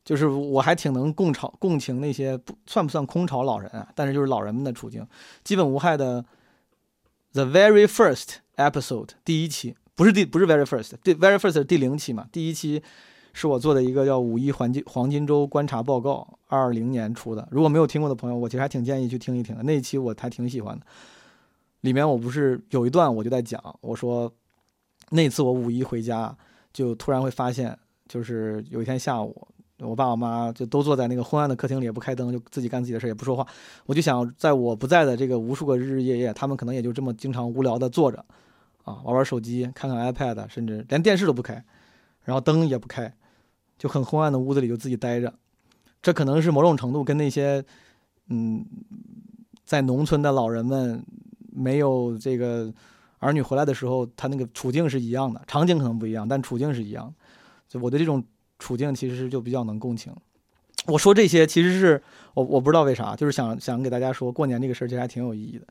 [0.05, 5.07] 就是我还挺能共潮共情那些不算不算空巢老人啊，但是就是老人们的处境，
[5.43, 6.25] 基本无害的
[7.33, 12.83] ，the very first episode 第一期不是第不是 very first 第 very first 是第零期嘛，第一期。
[13.35, 17.47] 是我做的一个叫《五一黄金黄金周观察报告》，二零年出的。
[17.51, 19.63] 如果没有听过的朋友，我其实还挺建议去听一听的。
[19.65, 20.87] 那一期我还挺喜欢的。
[21.81, 24.33] 里面我不是有一段我就在讲，我说
[25.11, 26.35] 那次我五一回家，
[26.73, 27.77] 就突然会发现，
[28.09, 29.37] 就是有一天下午，
[29.81, 33.45] 我爸我妈就都坐在那个昏暗的客厅里，也不开灯，就自己干自己的事，也不说话。
[33.85, 38.25] 我就想，在我不在的这个无数个日日夜夜，他们可能也就这么经常无聊的坐着，
[38.85, 41.63] 啊，玩玩手机，看看 iPad，甚至连电视都不开，
[42.23, 43.13] 然后灯也不开。
[43.85, 45.31] 就很昏暗的屋子里就自己待着，
[46.01, 47.63] 这可能是某种程度跟那些，
[48.29, 48.65] 嗯，
[49.67, 51.05] 在农村的老人们
[51.53, 52.73] 没有这个
[53.19, 57.15] 儿女回来的时候，他那个处境是一样的，场景可能不一样，但处境是一样。
[57.69, 58.25] 就我对这种
[58.59, 60.11] 处境其实就比较能共情。
[60.87, 65.67] 我说这些其实是我我不知道为啥，就是想想给大家说过年这个事儿其实还挺有意义的。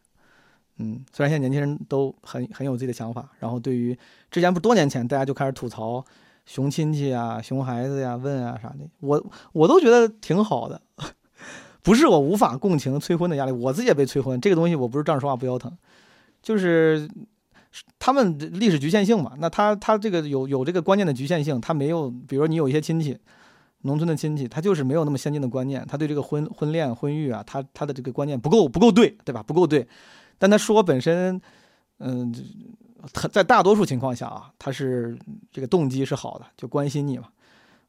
[0.77, 3.97] 嗯，虽然现在年轻人都很很有自己的想法，然后对于
[4.29, 6.05] 之前不多年前大家就开始吐槽。
[6.45, 10.81] 熊亲戚啊，熊孩子呀，问啊啥的，我我都觉得挺好的，
[11.81, 15.71] 不是我无法共情催婚的压力，我自己也被催婚，这个东西我不是这样说话不腰疼，
[16.41, 17.09] 就是
[17.97, 23.17] 他们历史局限性嘛，那他他这个有有这个观念的局限性，他没有，比如说你有一些亲戚，
[23.83, 29.41] 农村的亲戚，他就是没有那么先进的观念，他对这个婚婚恋婚育啊，他他的这个观念不够不够对，对吧？
[29.41, 29.87] 不够对，
[30.37, 31.39] 但他说本身，
[31.99, 32.33] 嗯。
[33.11, 35.17] 他在大多数情况下啊，他是
[35.51, 37.25] 这个动机是好的，就关心你嘛，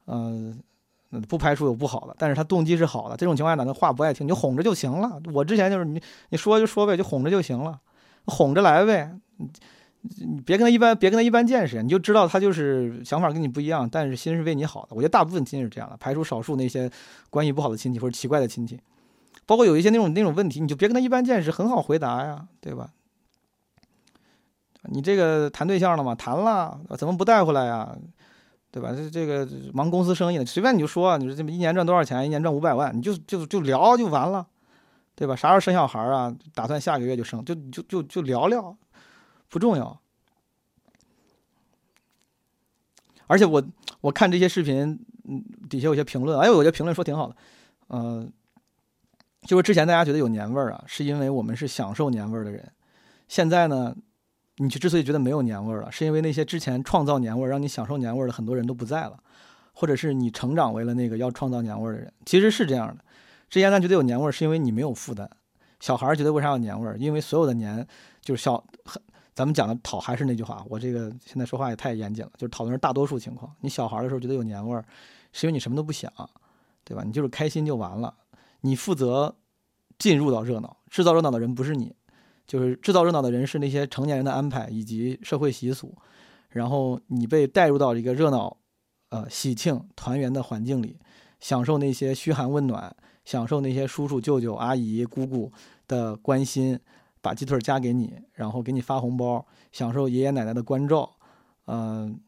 [0.06, 0.60] 嗯，
[1.28, 3.16] 不排除有不好的，但是他动机是好的。
[3.16, 5.20] 这种情况下，他话不爱听，你就哄着就行了。
[5.32, 7.78] 我之前就是你你说就说呗，就哄着就行了，
[8.24, 9.14] 哄着来呗，
[10.00, 14.88] 你别跟他一般，别跟他一般见识，你就知道他就是想法跟你不一样，但是心是为你好的。
[14.90, 16.90] 我觉得大部分亲戚是这样的，排除少数那些
[17.30, 18.80] 关系不好的亲戚或者奇怪的亲戚，
[19.46, 22.90] 包括有一些那种那种问题，你就别跟他一般见识，很好回答呀，对吧？
[24.90, 26.14] 你这个谈对象了吗？
[26.14, 27.96] 谈了，怎么不带回来呀？
[28.70, 28.92] 对吧？
[28.92, 32.26] 这这个忙公司生意的，随便你就说，你说这么一年赚多少钱？
[32.26, 34.44] 一年赚五百万，你就就就聊就完了，
[35.14, 35.36] 对吧？
[35.36, 36.34] 啥时候生小孩啊？
[36.54, 38.76] 打算下个月就生，就就就就聊聊，
[39.48, 40.00] 不重要。
[43.28, 43.62] 而且我
[44.00, 47.36] 我看这些视频，嗯，底下有些评论，哎呦，有些评论说挺好的，
[47.90, 48.32] 嗯，
[49.42, 52.72] 就是之前大家觉得有年味儿啊，是因为我们是享受年味儿的人，
[53.28, 53.94] 现在呢？
[54.58, 59.18] 你之所以觉得没有年味儿了，是因为那些之前创造年味儿、让你享受年味儿的很多人都不在了，
[59.72, 62.12] 或者是你成长为了那个要创造年味儿的人。
[62.24, 63.04] 其实是这样的，
[63.50, 65.28] 之前咱觉得有年味儿，是因为你没有负担。
[65.80, 66.96] 小孩儿觉得为啥有年味儿？
[66.96, 67.84] 因为所有的年
[68.20, 68.64] 就是小，
[69.34, 73.52] 咱们讲的讨还是那句话，我这个现在说话也太严谨了，就是讨论是大多数情况。
[73.60, 74.84] 你小孩儿的时候觉得有年味儿，
[75.32, 76.10] 是因为你什么都不想，
[76.84, 77.02] 对吧？
[77.04, 78.14] 你就是开心就完了，
[78.60, 79.34] 你负责
[79.98, 81.92] 进入到热闹，制造热闹的人不是你。
[82.46, 85.96] 就是制造热闹的人是那些成年人的安排以及社会习俗，
[86.50, 88.56] 然后你被带入到一个热闹、
[89.08, 90.98] 呃喜庆、团圆的环境里，
[91.40, 95.50] 享受那些嘘寒问暖，享受那些叔叔、舅舅、阿姨、姑姑
[95.88, 96.78] 的关心，
[97.20, 101.10] 把鸡腿夹给你，然后给你发红包，享受爷爷奶奶的关照。
[101.66, 102.20] 嗯，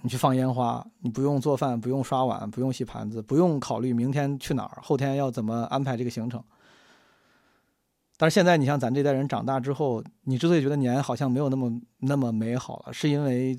[0.00, 6.42] 你去放烟花，你不用做饭，不用刷碗，不用洗盘子，不用考虑明天去哪儿，后天要怎么安排这个行程。
[8.20, 13.56] 但是现在，你像咱这代人长大之后，你之所以觉得年好像没有那么那么美好了，是因为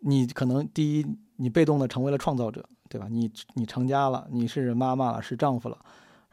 [0.00, 3.06] 你可能第一，你被动的成为了创造者，对吧？
[3.08, 5.78] 你你成家了，你是妈妈了，是丈夫了，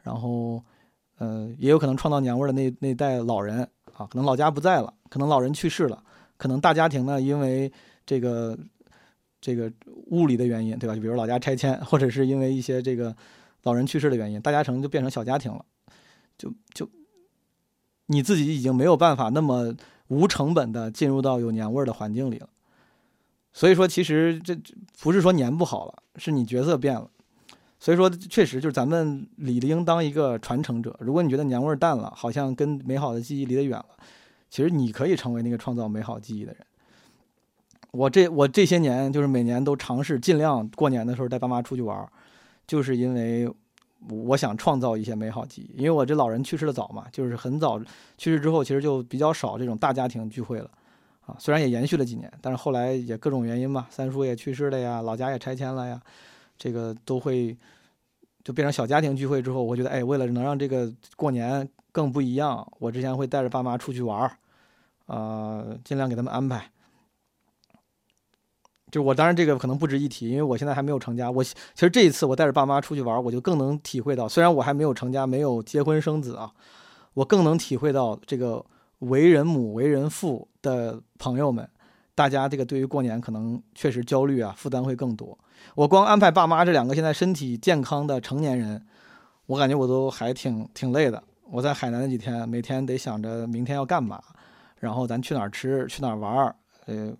[0.02, 0.60] 然后，
[1.18, 3.62] 呃，也有可能创造年味的那那代老人
[3.94, 6.02] 啊，可能老家不在了，可能老人去世了，
[6.36, 7.72] 可能大家庭呢，因为
[8.04, 8.58] 这个
[9.40, 9.72] 这个
[10.06, 10.96] 物理的原因，对吧？
[10.96, 13.14] 就比如老家拆迁，或者是因为一些这个
[13.62, 15.64] 老人去世的原因，大家城就变成小家庭了。
[16.42, 16.88] 就就，
[18.06, 19.72] 你自己已经没有办法那么
[20.08, 22.48] 无成本的进入到有年味儿的环境里了。
[23.52, 24.58] 所以说，其实这
[25.00, 27.08] 不是说年不好了，是你角色变了。
[27.78, 30.96] 所以说，确实就是咱们理应当一个传承者。
[30.98, 33.90] 如果你觉得年味儿淡了，好像跟美好的记忆离得远了，
[34.50, 36.66] 其实你可以成为那个创造美好记忆的人。
[37.92, 42.04] 我这我这些年就是每年都尝试尽量过年的时候带爸妈出去玩，
[42.66, 43.48] 就是因为。
[44.08, 47.78] 我想创造一些美好记忆，因为我这老人去世的早嘛，就是很早
[48.18, 50.68] 去世之后，其实就比较少这种大家庭聚会了，
[51.24, 56.00] 啊，虽然也延续了几年，但是后来也各种原因嘛，三叔也去世了呀，老家也拆迁了呀，
[56.58, 57.56] 这个都会
[58.42, 64.36] 就变成小家庭聚会之后，我觉得哎，为了能让这个过年更不一样，我之前会带着爸妈出去玩儿，
[65.06, 66.71] 啊，尽量给他们安排。
[68.92, 71.30] 就我当然这个可能不值一提，因为我现在还没有成家。
[71.30, 76.52] 我其实这一次我带着爸妈出去玩，我就更能体会到，虽然我还没有成家，没有结婚生子啊，
[77.14, 78.62] 我更能体会到这个
[78.98, 81.66] 为人母、为人父的朋友们，
[82.14, 85.38] 大家这个对于过年可能确实焦虑啊，负担会更多。
[85.74, 88.84] 我光安排爸妈这两个现在身体健康的成年人，
[89.46, 91.22] 我感觉我都还挺挺累的。
[91.50, 94.22] 我在海南那几天，每天得想着明天要干嘛，
[94.80, 97.10] 然后咱去哪儿吃，去哪儿玩儿，呃。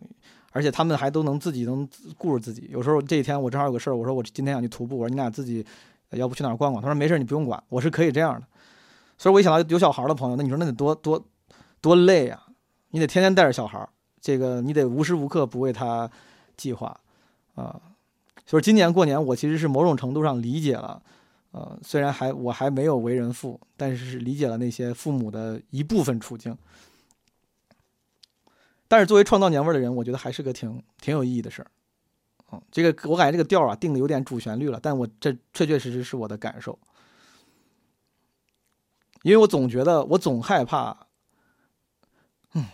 [0.53, 2.69] 而且他们还都能自己能顾着自己。
[2.71, 5.65] 有时候这一天我正好有个事儿，我说我今天想去徒步，我说你俩自己
[6.11, 6.81] 要不去哪儿逛逛？
[6.81, 8.47] 他说没事，你不用管，我是可以这样的。
[9.19, 11.25] 所以我一想到有小孩的朋友，那你说那得多多
[11.81, 12.47] 多累啊！
[12.91, 13.89] 你得天天带着小孩，
[14.21, 16.11] 这个你得无时无刻不为他
[16.57, 16.99] 计划
[17.55, 17.81] 啊。
[18.45, 21.01] 就是今年过年，我其实是某种程度上理解了，
[21.53, 26.55] 呃，虽然还我还没有为人父，但是是理解了那些父母的一部分处境。
[28.93, 31.71] 但是作为创造年味的人，我觉得还是个挺挺有意义的事儿，
[32.53, 36.79] 嗯，这个我感觉这个调啊定的有点主旋律了，但我这确确实实是我的感受，
[39.23, 41.07] 因为我总觉得我总害怕，
[42.53, 42.67] 嗯，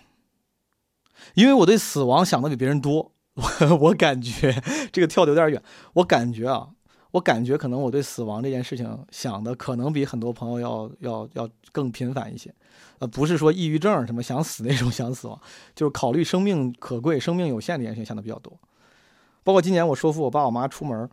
[1.35, 6.71] 因为我对死亡想的比别人多，我 我感觉这个跳的有点远，我感觉啊。
[7.11, 12.55] 我感觉可能我对死亡这件事情想的可能比很多朋友要要要更频繁一些，
[12.99, 15.41] 呃，不是说抑郁症什么想死那种 想死亡，
[15.75, 18.53] 就是考虑生命可贵、生命有限这件事情想的比较多。
[19.43, 21.09] 包括今年我说服我爸我妈出门，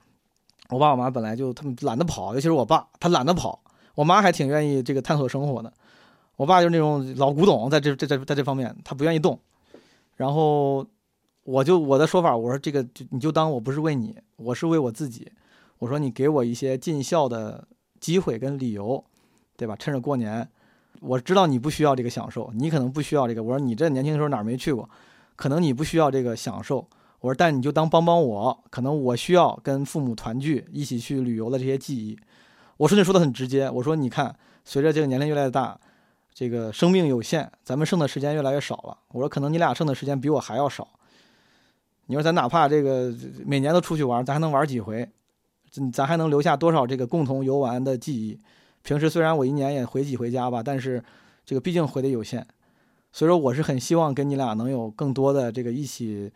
[0.70, 3.62] 我爸我妈本来就他们懒得跑，尤其是我爸，他懒得跑，
[3.96, 5.72] 我妈还挺愿意这个探索生活的。
[6.36, 9.40] 我爸就是那种老古董，在这这在在这方面他不愿意动。
[10.18, 10.86] 然后
[11.44, 15.32] 我就我的说法，我说这个就你就当我不是为你，我是为我自己。
[15.80, 17.68] 我说你给我一些尽孝的
[18.00, 19.04] 机会跟理由，
[19.58, 19.76] 对吧？
[19.78, 20.48] 趁着过年，
[21.02, 23.44] 我知道你不需要这个享受，你可能不需要这个。
[23.44, 24.90] 我说你这年轻的时候哪儿没去过，
[25.36, 26.88] 可能你不需要这个享受。
[27.22, 32.18] 我说但你就当帮帮我，可能我需要跟父母团聚，一起去旅游的这些记忆。
[32.78, 35.80] 我说你说的很直接，我说你看，随着这个年龄越来越大，
[36.34, 38.98] 这个生命有限，咱们剩的时间越来越少了。
[39.10, 40.88] 我说可能你俩剩的时间比我还要少。
[42.08, 43.12] 你说咱哪怕这个
[43.46, 45.10] 每年都出去玩，咱还能玩几回？
[45.92, 48.40] 咱还能留下多少这个共同游玩的记忆？
[48.84, 51.04] 平时虽然我一年也回几回家吧，但是
[51.46, 52.46] 这个毕竟回的有限，
[53.12, 56.32] 所以说我是很希望跟你俩能有更多的这个一起，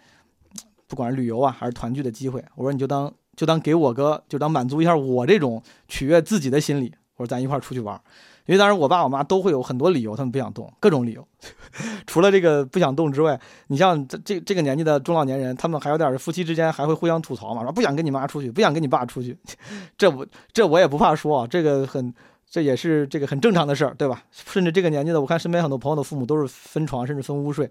[0.88, 2.44] 不管是旅游啊还是团聚的机会。
[2.56, 6.94] 我说你就当就当给我个就当满足一下我这种取悦自己的心理。
[7.18, 8.02] 我说咱一块儿出去玩。
[8.50, 11.24] 因为当时我爸我妈都会有很多理由，他们不想动，各种理由。
[12.08, 19.38] 除了这个不想动之外，你像这这这个年纪的中老年人，他们还有点夫妻之间还会互相吐槽嘛，说不想跟你妈出去，不想跟你爸出去。
[19.96, 22.12] 这我这我也不怕说啊，这个很
[22.50, 24.24] 这也是这个很正常的事儿，对吧？
[24.32, 27.70] 甚至这个年纪的，我看身边很多朋友的父母都是分床，甚至分屋睡，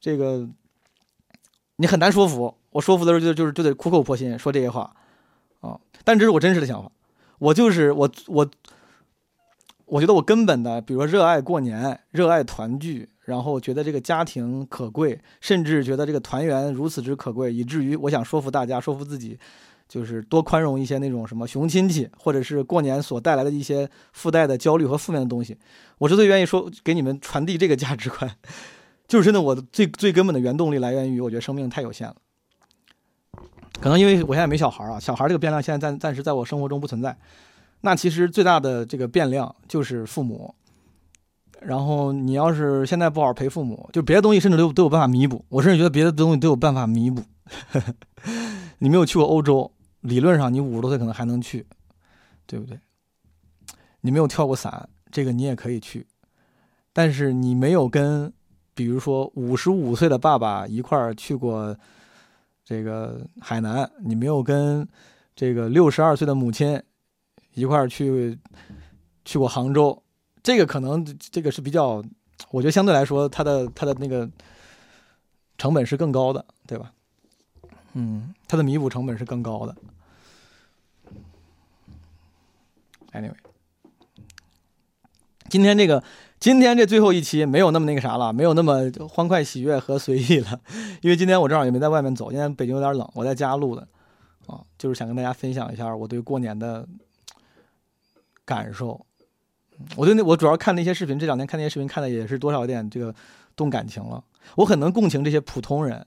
[0.00, 0.48] 这个
[1.78, 2.56] 你很难说服。
[2.70, 4.94] 我说服的时候就就是就得苦口婆心说这些话
[5.60, 6.88] 啊，但这是我真实的想法，
[7.40, 8.48] 我就是我我。
[9.86, 19.38] 我觉得我根本的，比如说热爱过年，热爱团聚，然后觉得这个家庭可贵，甚至觉得这个团圆如此之可贵，以至于我想说服大家，说服自己，
[19.86, 25.56] 就是多宽容一些那种什么熊亲戚，或者是过年所带来的一些附带的焦虑和负面的东西。
[25.98, 28.30] 我是最愿意说给你们传递这个价值观，
[29.06, 32.16] 就是真的，我最最根本的原动力来源于我觉得生命太有限了。
[33.80, 37.14] 可能因为我现在没小孩啊，小孩这个变量现在暂暂时在我生活中不存在。
[37.84, 40.54] 那其实最大的这个变量就是父母。
[41.60, 45.44] 然后你要是现在不好陪父母，就别的东西甚至都都有办法弥补。
[45.50, 47.22] 我甚至觉得别的东西都有办法弥补。
[48.80, 49.70] 你没有去过欧洲，
[50.00, 51.66] 理论上你五十多岁可能还能去，
[52.46, 52.78] 对不对？
[54.00, 56.06] 你没有跳过伞，这个你也可以去。
[56.92, 58.32] 但是你没有跟，
[58.74, 61.76] 比如说五十五岁的爸爸一块儿去过
[62.64, 64.86] 这个海南，你没有跟
[65.36, 66.82] 这个六十二岁的母亲
[67.54, 68.38] 一块儿去
[69.24, 70.02] 去过杭州。
[70.42, 72.04] 这个可能，这个是比较，
[72.50, 74.28] 我觉得相对来说，它的它的那个
[75.56, 76.92] 成本是更高的，对吧？
[77.94, 79.74] 嗯，它的弥补成本是更高的。
[83.12, 83.36] Anyway，
[85.48, 86.02] 今天这个
[86.40, 90.60] 今天这最后一期没有那么那个啥了，没有那么欢快喜悦和随意了，
[91.00, 93.86] 因为今天我正好也没在外面走，今天北京有点冷，我在家录的，
[94.48, 96.86] 啊，就是想跟大家分享一下我对过年的
[98.44, 99.04] 感受。
[99.96, 103.14] 我对那我主要看那些视频，这两天看那些视频看的也是多少有点这个
[103.56, 104.22] 动感情了。
[104.56, 106.06] 我很能共情这些普通人，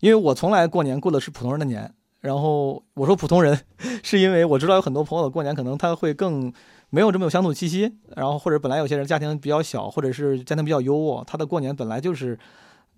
[0.00, 1.92] 因为我从来过年过的是普通人的年。
[2.20, 3.58] 然后我说普通人，
[4.04, 6.52] 是因为我知道有很多朋友过年可能他会更
[6.88, 12.38] 没有这么有乡土气息，然后或者本来有些人家庭比较小，或者是家庭比较优渥，他的过年本来就是，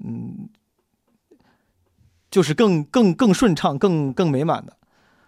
[0.05, 0.47] 嗯，
[2.31, 4.77] 就是更更更顺畅、更更美满的，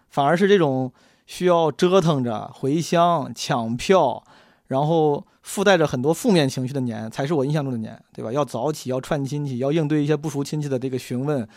[0.09, 0.93] 反而是这种
[1.27, 4.23] 需要折腾着回乡抢票。
[4.67, 8.29] 然后附带着很多负面情绪的年，才是我印象中的年，对吧？
[8.33, 11.47] 要早起，要串亲戚，要应对一些不熟亲戚的这个询问。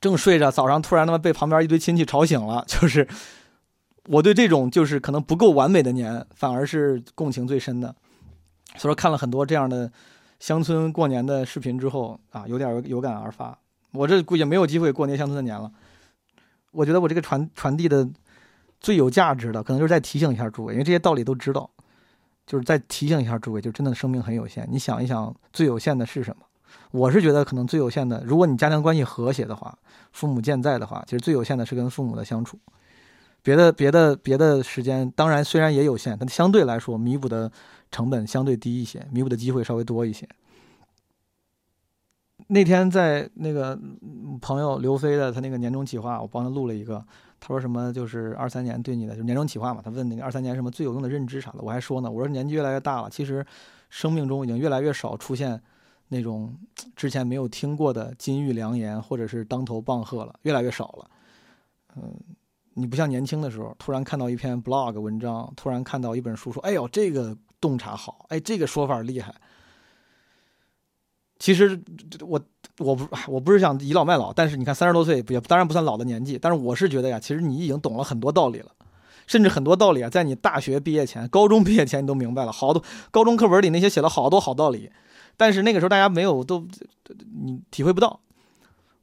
[0.00, 3.08] 正睡着，早上突然他妈被旁边一堆亲戚吵醒了，就是
[4.06, 7.92] 我对这种就是可能不够完美的年，反而是共情最深的。
[8.76, 9.90] 所以说看了很多这样的
[10.38, 13.58] 乡村过年的视频之后啊，有点有感而发。
[13.90, 15.72] 我这估计没有机会过年乡村的年了。
[16.70, 18.08] 我觉得我这个传传递的。
[18.84, 21.70] 最有价值的，可能就是再提醒一下诸位，因为这些道理都知道，
[22.46, 24.68] 就是再提醒一下诸位，就真的生命很有限。
[24.70, 26.44] 你想一想，最有限的是什么？
[26.90, 29.74] 我是觉得，可能最有限的，如果你家庭关系和谐的话，
[30.12, 32.58] 父母健在的话，其实最有限的是跟父母的相处。
[33.42, 37.50] 别的、别的、别的时间，当然虽然也有限，但相对来说，弥补的
[37.90, 40.28] 成本相对低一些，弥补的机会稍微多一些。
[42.48, 43.78] 那天在那个
[44.40, 47.04] 朋友刘飞的他那个年终企划，我帮他录了一个。
[47.40, 47.92] 他说什么？
[47.92, 49.82] 就是二三年对你的，就是年终企划嘛。
[49.84, 51.58] 他问那个二三年什么最有用的认知啥的。
[51.60, 53.44] 我还说呢，我说年纪越来越大了，其实
[53.90, 55.60] 生命中已经越来越少出现
[56.08, 56.54] 那种
[56.96, 61.10] 之前没有听过的金玉良言或者是当头棒喝了，越来越少了。
[61.96, 62.14] 嗯，
[62.72, 69.34] 你不像年轻的时候，突然看到一篇 blog 文章，突然看到一本书，说哎呦这个洞察好，哎这个说法厉害。
[71.38, 71.80] 其实
[72.20, 72.40] 我。
[72.78, 78.72] 我不，我不是想倚老卖老，但是你看三十多岁也当然不算老的年纪，但是我是觉得呀，其实你已经懂了很多道理了，
[79.28, 84.90] 甚至很多道理啊，在你大学毕业前、高中毕业前你都明白了，好多高中课文里那些写了好多好道理，
[85.36, 86.66] 但是那个时候大家没有都，
[87.44, 88.18] 你体会不到。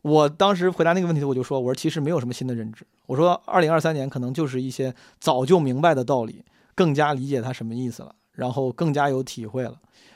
[0.01, 6.43] 我当时回答那个问题，我就说，我说其实没有什么新的认知，我说二零二三年可能就是一些早就明白的道理，
[6.75, 9.75] 更加理解它什么意思了，然后更加有体会了。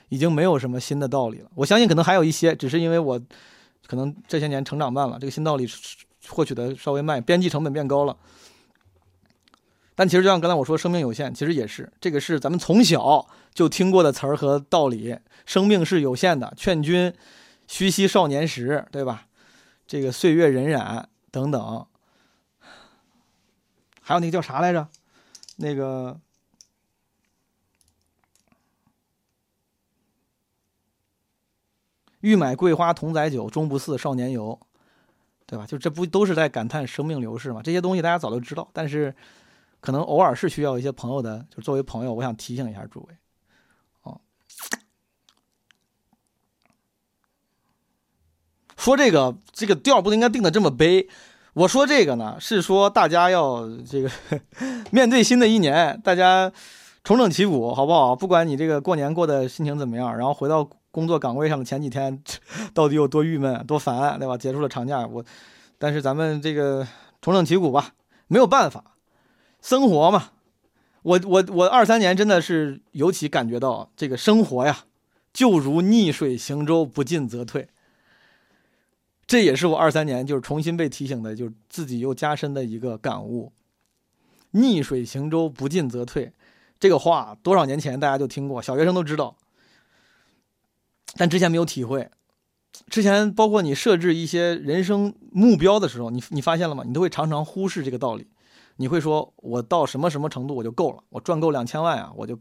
[0.09, 1.49] 已经没有什么新的道理了。
[1.55, 3.19] 我相信可能还有一些，只是因为我
[3.87, 5.67] 可能这些年成长慢了，这个新道理
[6.27, 8.15] 获取的稍微慢，编辑成本变高了。
[9.95, 15.17] 但其实就像刚才我说，生命有限，其实也是这个是咱们从小就听过的词儿和道理。
[15.45, 17.13] 生命是有限的，劝君
[17.67, 19.27] 须惜少年时，对吧？
[19.87, 21.85] 这个岁月荏苒等等。
[24.01, 24.87] 还有那个叫啥来着？
[25.57, 26.19] 那个。
[32.25, 34.59] 欲买桂花同载酒，终不似少年游，
[35.45, 35.65] 对吧？
[35.67, 37.61] 就这不都是在感叹生命流逝吗？
[37.63, 39.13] 这些东西大家早就知道，但是
[39.79, 43.15] 可能偶尔是需要一些朋友的，就作为朋友，我想提醒一下诸位。
[44.01, 44.19] 哦，
[48.75, 51.07] 说这个这个调不应该定的这么悲。
[51.53, 54.09] 我说这个呢，是说大家要这个
[54.91, 56.51] 面对新的一年，大家
[57.03, 58.15] 重整旗鼓，好不好？
[58.15, 60.67] 不管你这个过年过的心情怎么样，然后回到。
[60.95, 62.23] 工作岗位上的前几天，
[62.73, 64.37] 到底有多郁闷、多烦，对吧？
[64.37, 65.21] 结束了长假，我，
[65.77, 66.87] 但是咱们这个
[67.21, 67.95] 重整旗鼓吧，
[68.27, 68.95] 没有办法，
[69.61, 70.29] 生活嘛。
[71.01, 74.85] 我我我二三年真的是尤其感觉到这个生活呀，
[75.33, 77.67] 就如逆水行舟，不进则退。
[79.27, 83.51] 这也是我二三年就是重新被提醒的，就是自己又加深的一个感悟。
[84.51, 86.31] 逆水行舟，不进则退，
[86.79, 89.35] 这个话多少年前大家就听过，小学生都知道，
[91.15, 92.09] 但之前没有体会。
[92.89, 96.83] 之前包括你设置一些人生目标的时候，你你发现了吗？
[96.85, 98.27] 你都会常常忽视这个道理。
[98.75, 102.37] 你会说，我到什么什么程度我就够了，我赚够两千万啊，我就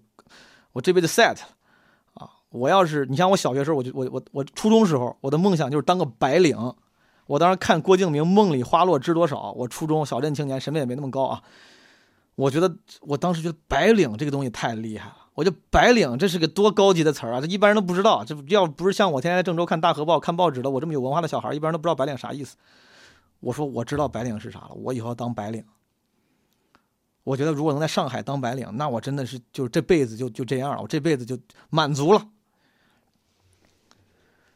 [0.73, 1.49] 我这辈子 set 了
[2.15, 2.29] 啊。
[2.51, 6.57] 我要是你像我小学时候，我就我我我初中时候，我的梦想就是当个白领。
[7.27, 11.43] 我当时看郭敬明《梦里花落知多少》，我初中小镇青年，审美也没那么高啊。
[12.35, 15.17] 我觉得我当时觉得白领这个东西太厉害了。
[15.35, 17.41] 我就白领，这是个多高级的词儿啊！
[17.41, 18.25] 这一般人都不知道。
[18.25, 22.57] 这要不是像我天天在郑州看大河报、看报纸的，我这么有文化的小孩，一般人都不知道白领啥意思。
[23.41, 25.65] 我说我知道白领是啥了，我以后要当白领。
[27.25, 31.37] 我觉得如果能在上海当白领，那我真的是就这辈子就就这样了，我这辈子就
[31.69, 32.29] 满足了。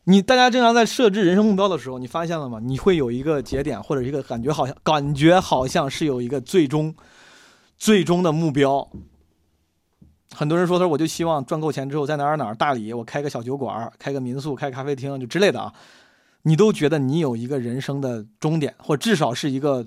[0.05, 2.61] 你大家经常在设置人生目标的时候，你发现了吗？
[2.63, 6.95] 你会有一个节点或者一个感觉，好像感觉好像是有一个最终
[7.77, 8.89] 最终的目标。
[10.35, 15.73] 很多人说：“他说我就希望赚够钱之后，在哪儿哪儿大理，我开个小酒馆，开个民宿，开咖啡厅，就之类的啊。”
[16.43, 19.87] 你都觉得你有一个人生的终点，或至少是一个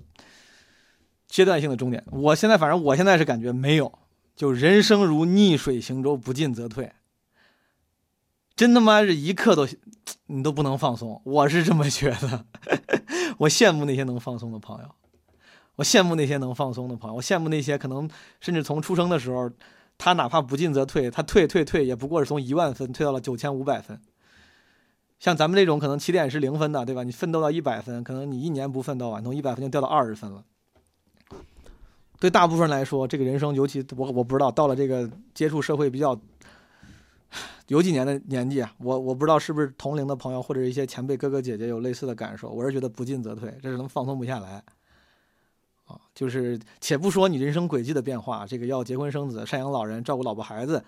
[1.28, 2.04] 阶段性的终点。
[2.12, 3.92] 我现在反正我现在是感觉没有，
[4.36, 6.92] 就人生如逆水行舟，不进则退。
[8.56, 9.66] 真他妈是一刻都
[10.28, 12.46] 你都不能放松，我是这么觉得。
[13.40, 14.96] 我羡慕那些能放松的朋友，
[15.78, 18.08] 我羡慕那些能放松的朋友，我羡慕那些可能
[18.42, 19.50] 甚至从出生的时候。
[20.04, 24.02] 他哪怕不进则退，他退退退也不过是从一万分退到了九千五百分。
[25.20, 27.04] 像咱们这种可能起点是零分的，对吧？
[27.04, 30.44] 你奋斗到一百分，可能你一年不奋斗啊，从一百分就掉到二十分了。
[32.20, 36.20] 对大部分来说，这个人生，尤其我我不知道，到了这个接触社会比较
[37.68, 42.50] 有几年的年纪啊，我我不知道是不是同龄的朋友或者一些前辈哥哥姐姐有类似的感受。
[42.50, 44.64] 我是觉得不进则退，这是能放松不下来。
[46.14, 50.84] 就是，且不说你人生轨迹的变化，这个要结婚生子、赡养老人、照顾老婆孩子，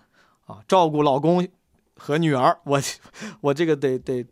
[0.45, 1.47] 啊，照顾老公
[1.95, 2.81] 和女儿，我
[3.41, 4.25] 我这个得得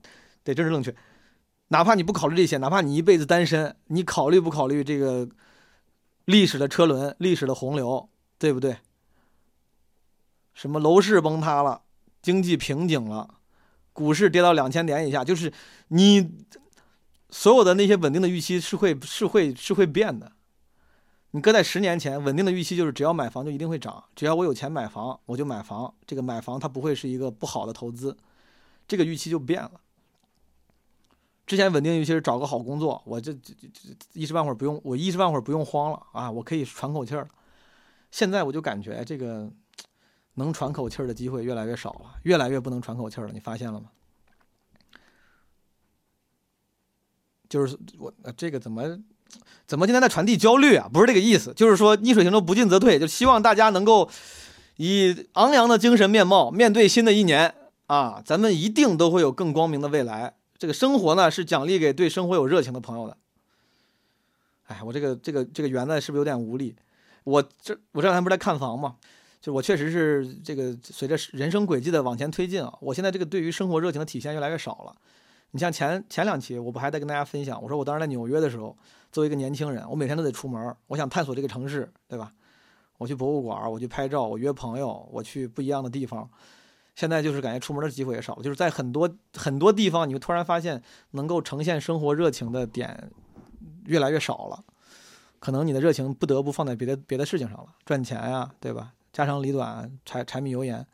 [0.43, 0.93] 得政治正确。
[1.69, 5.27] 哪怕你不考虑这些，哪怕你一辈子单身，你考虑不考虑这个
[6.25, 8.77] 历史的车轮、历史的洪流，对不对？
[10.53, 11.81] 什么楼市崩塌了，
[12.21, 13.35] 经济瓶颈了，
[13.93, 15.51] 股市跌到两千点以下，就是
[15.87, 16.45] 你
[17.29, 20.33] 所有的那些稳定的预期是会是会是会变的。
[21.33, 28.17] 你搁在十年前，稳定的预期就是只要买房就一定会涨，只要我有钱买房我就买房，这个买房它不会是一个不好的投资，
[28.85, 29.79] 这个预期就变了。
[31.47, 37.29] 之前稳定预期是找个好工作，我这这这一时半会儿不用，我一时半会儿不用慌了啊，我可以喘口气儿了。
[38.11, 39.49] 现在我就感觉这个
[40.33, 43.89] 能喘口气儿的机会越来越少了，越来越不能喘口气儿了，你发现了吗？
[47.47, 49.01] 就是我这个怎么？
[49.67, 50.89] 怎么今天在传递焦虑啊？
[50.91, 54.09] 不是这个意思，就是说逆水行舟，不进则退，就希望大家能够
[54.77, 57.53] 以昂扬的精神面貌面对新的一年
[57.87, 58.21] 啊！
[58.25, 60.33] 咱们一定都会有更光明的未来。
[60.57, 63.17] 这个生活呢，是奖励给对生活有热情的朋友的。
[64.67, 66.75] 哎，我这个这个这个圆子是不是有点无力？
[67.23, 68.95] 我这我这两天不是在看房吗？
[69.41, 74.95] 就我确实是这个随着人生轨迹的往前推进啊，我现在这个对于生活热情的体现越来越少了。
[75.51, 77.61] 你像前前两期，我不还在跟大家分享？
[77.61, 78.75] 我说我当时在纽约的时候，
[79.11, 82.31] 作为一个年轻人，我每天都得出门，我想探索这个城市，对吧？
[82.97, 86.29] 我去博物馆，我去拍照，我约朋友，我去不一样的地方。
[86.95, 90.81] 现在就是感觉出门的机会也少，就是在很多很多地方，你会突然发现
[91.11, 93.11] 能够呈现生活热情的点
[93.85, 94.63] 越来越少了。
[95.39, 98.93] 可能你的热情不得不放在别的别的事情上了，赚钱呀，对吧？
[99.11, 100.85] 家长里短，柴柴米油盐。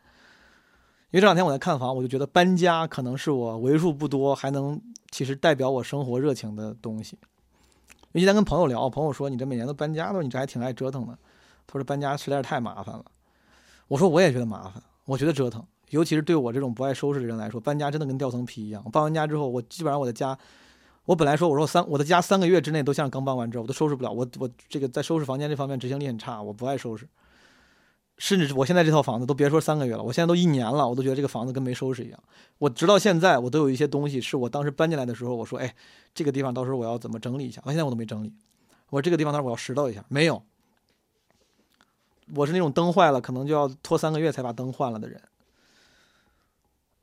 [1.11, 4.79] 因为这两天我在看房，我就觉得搬家可能是我为数不多还能
[5.09, 7.17] 其实代表我生活热情的东西。
[8.11, 11.17] 尤其在跟朋友聊，朋友说你这每年都搬家，说你这还挺爱折腾的。
[11.65, 13.05] 他说搬家实在是太麻烦了。
[13.87, 18.83] 我说我也觉得麻烦，我觉得折腾，尤其是对我这种不爱收拾的人来说，搬家真的跟掉层皮一样。
[18.91, 20.37] 搬完家之后，我基本上我的家，
[21.05, 24.11] 我本来说我说三我的家三个月之内都像刚搬完之后，我都收拾不了。
[24.11, 27.07] 我我这个在收拾房间这方面执行力很差，我不爱收拾。
[28.17, 32.19] 甚至我现在这套房子都别说三个月了，我现在都一年了，我都觉得这个房子跟没收拾一样。
[32.57, 35.75] 我直到现在，我都有一些东西是我当时搬进来的时候，我说，哎，
[36.15, 37.61] 这个地方到时候我要怎么整理一下？
[37.61, 38.33] 到现在我都没整理。
[38.89, 40.41] 我这个地方，到时候我要拾掇一下，没有。
[42.33, 45.21] 我是那种灯坏了，可能就要拖三个月才把灯换了的人。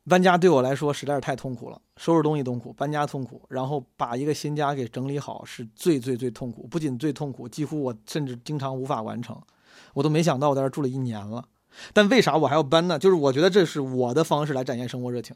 [0.06, 9.40] 搬家对我来说实在是太痛苦了，收拾东西痛苦，搬家痛苦，然后把一个新家给整理好是最最最痛苦，不仅最痛苦，几乎我甚至经常无法完成。
[9.94, 11.46] 我都没想到我在这住了一年了，
[11.92, 12.98] 但为啥我还要搬呢？
[12.98, 15.34] 就是我觉得这是我的方式来展现生活热情。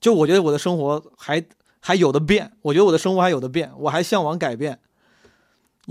[0.00, 1.44] 就我觉得我的生活还
[1.80, 4.80] 还有的变，我觉得我的生活还有的变，我还向往改变。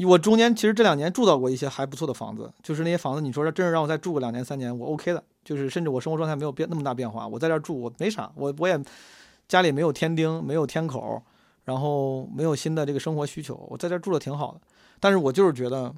[0.08, 5.24] 我中间其实这两年住到过一些还不错的房子，就是那些房子，你说这真是让我再住个两年三年，我 OK 的。
[5.44, 8.80] 就是甚至我生活状态没有变那么大变化，我在这住我没啥，我我也
[9.48, 11.20] 家里没有添丁，没有添口，
[11.64, 14.62] 然后没有新的这个生活需求，我在这住的挺好的。
[15.00, 15.92] 但是我就是觉得，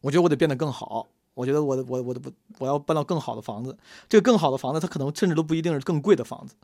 [0.00, 1.08] 我觉得我得变得更好。
[1.34, 3.76] 我觉得我我我我我要搬到更好的房子，
[4.08, 6.54] 这个更好的房子，它可能甚至都不一定是更贵的房子。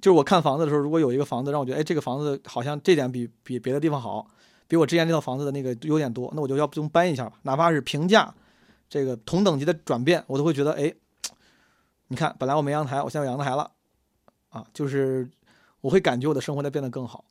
[0.00, 4.28] 就是我看房子的时候，如果有一个房子让我觉得，哎，这个房子好像这点比比别的地方好，
[4.66, 8.34] 比我之前那套房子的那个优点多，那我就要不用搬一下吧，哪怕是平价。
[8.90, 10.92] 这个同等级的转变，我都会觉得，哎，
[12.08, 13.70] 你看，本来我没阳台，我现在有阳台了，
[14.48, 15.28] 啊，就是
[15.80, 17.24] 我会感觉我的生活在变得更好。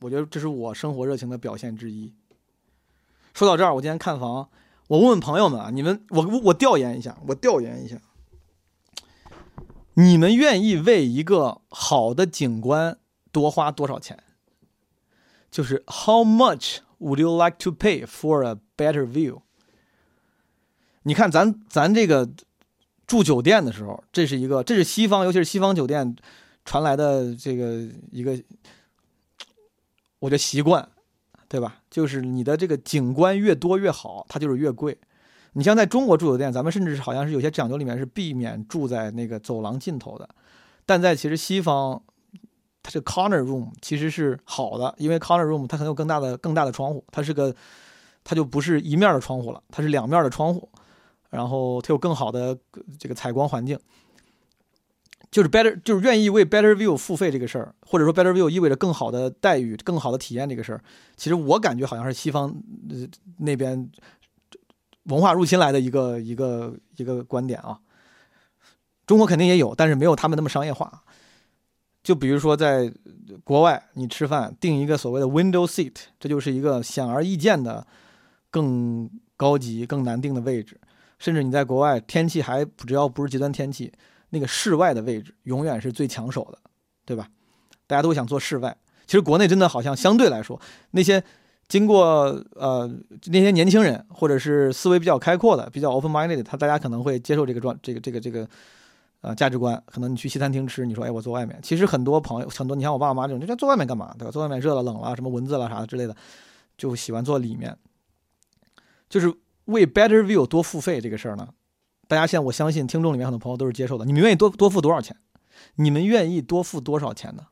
[0.00, 2.12] 我觉得这是我生活热情的表现之一。
[3.34, 4.48] 说到这儿，我今天看房，
[4.88, 7.96] 我问问朋友们啊，你们，我我调研一下，我调研一下，
[9.94, 12.98] 你们愿意为一个好的景观
[13.30, 14.18] 多花多少钱？
[15.50, 19.42] 就是 How much would you like to pay for a better view？
[21.02, 22.30] 你看，咱咱这个
[23.06, 26.16] 住酒店的时候，这是一个，这是西方，尤其是西方酒店
[26.64, 28.40] 传来的这个一个，
[30.20, 30.88] 我的习惯，
[31.52, 31.82] 对吧？
[31.90, 34.96] 就是你的这个景观越多越好，它就是越贵。
[35.52, 40.26] 你像在中国住酒店，咱们甚至好像是有些讲究里面是避免住在那个走廊尽头的，
[40.86, 42.02] 但在其实西方，
[42.82, 47.54] 它这 corner room 其实是好的，因为 corner room 它可能有更大的更大的窗户，它是个，
[48.24, 50.66] 它就不是一面的窗户了，它是两面的窗户。
[51.28, 52.56] 然后它有更好的
[52.98, 53.78] 这个采光环境，
[55.32, 60.84] 就是 better，就是愿意为 better view 付费这个事儿，或者说 better view 意味着更好的待遇、更好的体验这个事儿，
[61.16, 62.54] 其实我感觉好像是西方
[63.38, 63.90] 那边
[65.04, 67.80] 文化入侵来的一个一个一个观点啊。
[69.06, 71.02] 中国肯定也有，但是没有他们那么商业化。
[72.04, 72.92] 就比如说在
[73.42, 77.86] 国外，你吃饭订一个所谓的 window seat，这就是一个显而易见的
[78.50, 80.78] 更高级、更难定的位置。
[81.18, 83.92] 甚至你在国外，天气还只要不是极端天气，
[84.34, 86.58] 那个室外的位置永远是最抢手的，
[87.04, 87.28] 对吧？
[87.86, 88.74] 大家都想坐室外。
[89.06, 90.58] 其实国内真的好像相对来说，
[90.92, 91.22] 那些
[91.68, 92.90] 经过呃
[93.26, 98.48] 那些年轻人，或者是思维比较开阔的、比较 open-minded，他大家可能会接受这个状这个这个这个
[99.20, 99.80] 呃价值观。
[99.84, 104.30] 可能你去西餐厅吃，你说哎我坐外面，其实很多朋友很多，你像我爸我妈这种，就坐外面干嘛，对吧？
[104.30, 106.16] 坐外面热了冷了，什么蚊子了啥之类的，
[106.78, 107.76] 就喜欢坐里面，
[109.08, 109.30] 就是。
[109.66, 111.48] 为 Better View 多付费这个事儿呢，
[112.12, 114.04] 大家现在我相信听众里面很多朋友都是接受的。
[114.04, 115.16] 你们愿意多多付多少钱？
[115.76, 117.46] 你们愿意多付多少钱呢？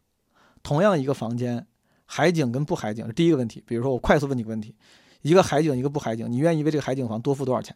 [0.62, 1.66] 同样一个房间，
[2.04, 3.64] 海景跟不海景是第一个问题。
[3.66, 4.74] 比如说我快速问你个问题：
[5.22, 7.74] 一个海景，一个不海景，你愿意为这个海景房多付多少钱？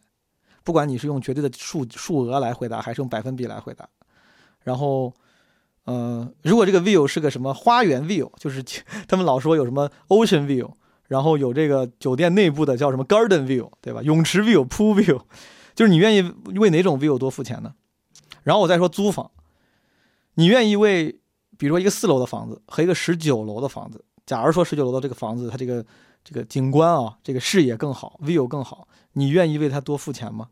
[0.63, 3.89] 不管你是用绝对的数数额来回答，还是用百分比来回答。
[4.61, 5.11] 然后，
[5.85, 8.63] 呃，如果这个 View 是个什么花园 View，就是
[9.09, 10.69] 他们老说有什么 Ocean View。
[11.07, 14.01] 然后有这个酒店内部的叫什么 garden view，对吧？
[14.03, 15.21] 泳池 view、pool view，
[15.75, 16.21] 就是你愿意
[16.57, 17.75] 为哪种 view 多付钱呢？
[18.43, 19.29] 然后我再说租房，
[20.35, 21.19] 你愿意为，
[21.57, 25.85] 比如说一个四楼的房子和一个十九楼的房子，假如说十九楼的这个房子它这个
[26.23, 30.49] 这个景观啊，这个视野更好，view 更好，你愿意为它多付钱吗？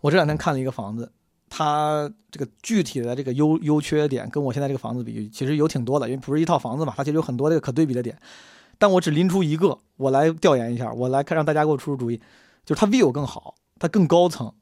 [0.00, 1.12] 我这两天看了一个房子，
[1.48, 8.18] 它这个具体的这个优优缺点跟我现在这个房子比，其实有挺多的，因为不是一套房子嘛，它其实有很多这个可对比的点。
[8.78, 12.18] 但我只拎出一个，我来调研一下，我来看让大家给我出出主意，
[12.70, 14.52] 就是它 view 更好，它更高层。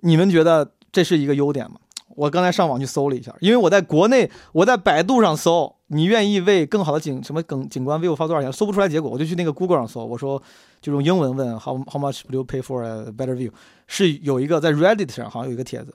[0.00, 1.78] 你们觉得这是一个优点吗？
[2.16, 8.52] 我刚才上网去搜了一下，因为我在国内，我在百度上搜，你愿意为更好的景什么景景观 view 花多少钱？
[8.52, 10.42] 搜不出来结果，我就去那个 Google 上搜，我说
[10.80, 13.52] 就用英文问 How how much do you pay for a better view？
[13.86, 15.94] 是有一个在 Reddit 上好像有一个帖子，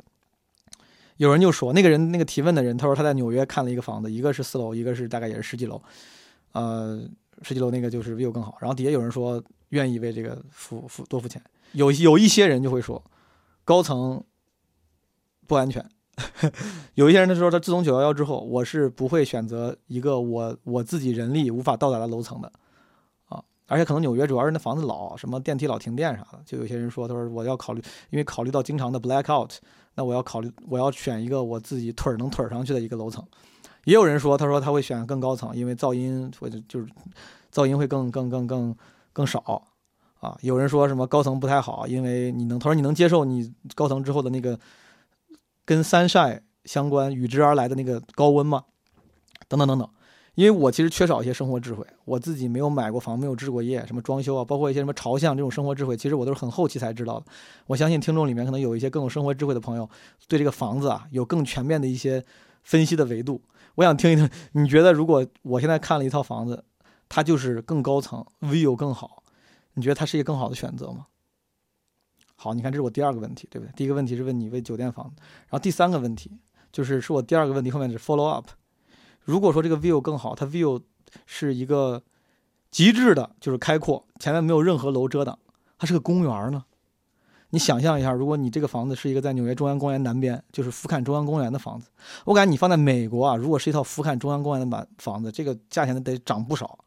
[1.18, 5.82] 有人就说那个人那个提问的人，他说他在纽约看了一个房子，一个是四楼，一个是大概也是十几楼。
[6.54, 7.02] 呃，
[7.42, 9.44] 十几楼那个就是 view 更好，然后底下有人说
[9.76, 11.42] 愿意为这个付付多付钱，
[11.74, 13.04] 有有一些人就会说
[13.66, 14.24] 高层
[15.46, 15.86] 不安全，
[16.96, 22.52] 有一些人他说他自从九幺幺之后，我是不会选择一个我我自己人力无法到达的楼层的。
[23.26, 29.58] 啊，而且可能纽约主要是那房子老，什么电梯老停电啥的，就有些人说他说我要考虑，因为考虑到经常的 blackout，
[29.96, 33.22] 那我要考虑我要选一个我自己腿能腿上去的一个楼层。
[33.84, 36.88] 也有人说，他说他会选更高层，因为噪音或者就是
[37.54, 38.76] 噪音会更更更更
[39.16, 39.64] 更少
[40.20, 40.38] 啊。
[40.42, 44.60] 有人说什么高层不太好，因为你能他说你能接受你高层之后的那个
[45.64, 48.66] 跟三晒相关与之而来的那个高温吗？
[49.48, 49.90] 等等等等。
[50.34, 57.26] 因为我其实缺少一些生活智慧，我自己没有买过房，没有置过业，什么装修啊，包括一些什么朝向这种生活智慧，其实我都是很后期才知道的。
[57.68, 59.90] 我相信听众里面可能有一些更有生活智慧的朋友，
[60.28, 62.22] 对这个房子啊有更全面的一些
[62.64, 63.42] 分析的维度。
[63.76, 66.62] 我想听一听，你觉得如果我现在看了一套房子，
[67.08, 69.24] 它就是更高层，view 更好，
[69.74, 71.08] 你觉得它是一个更好的选择吗？
[72.36, 73.72] 好，你看这是我第二个问题，对不对？
[73.76, 76.32] 第一个问题是问你为酒店房，然后第三个问题
[76.72, 78.48] 就是是我第二个问题后面是 follow up。
[79.22, 80.82] 如果说这个 view 更好，它 view
[81.26, 82.04] 是一个
[82.70, 85.40] 极致的，就是开阔，前面没有任何楼遮挡，
[85.78, 86.66] 它是个公园呢。
[87.52, 91.88] 你想象一下，如果你这个房子是一个在纽约中央公园南边，就是俯瞰中央公园的房子，
[92.26, 96.78] 我感觉你放在美国啊，如果是一套俯瞰中央公园的房房子，这个价钱得涨不少。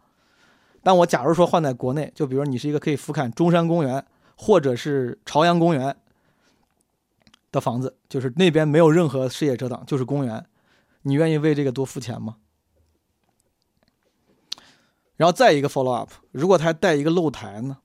[0.88, 4.02] 但我假如说换在国内，就比如你是一个可以俯瞰中山公园
[4.38, 5.94] 或者是朝阳公园
[7.52, 10.46] 的房子，就是那边没有任何视野遮挡，就是公园。
[11.02, 12.38] 你愿意为这个多付钱吗？
[15.16, 17.76] 然后再一个 follow up，如果他还带一个露台呢？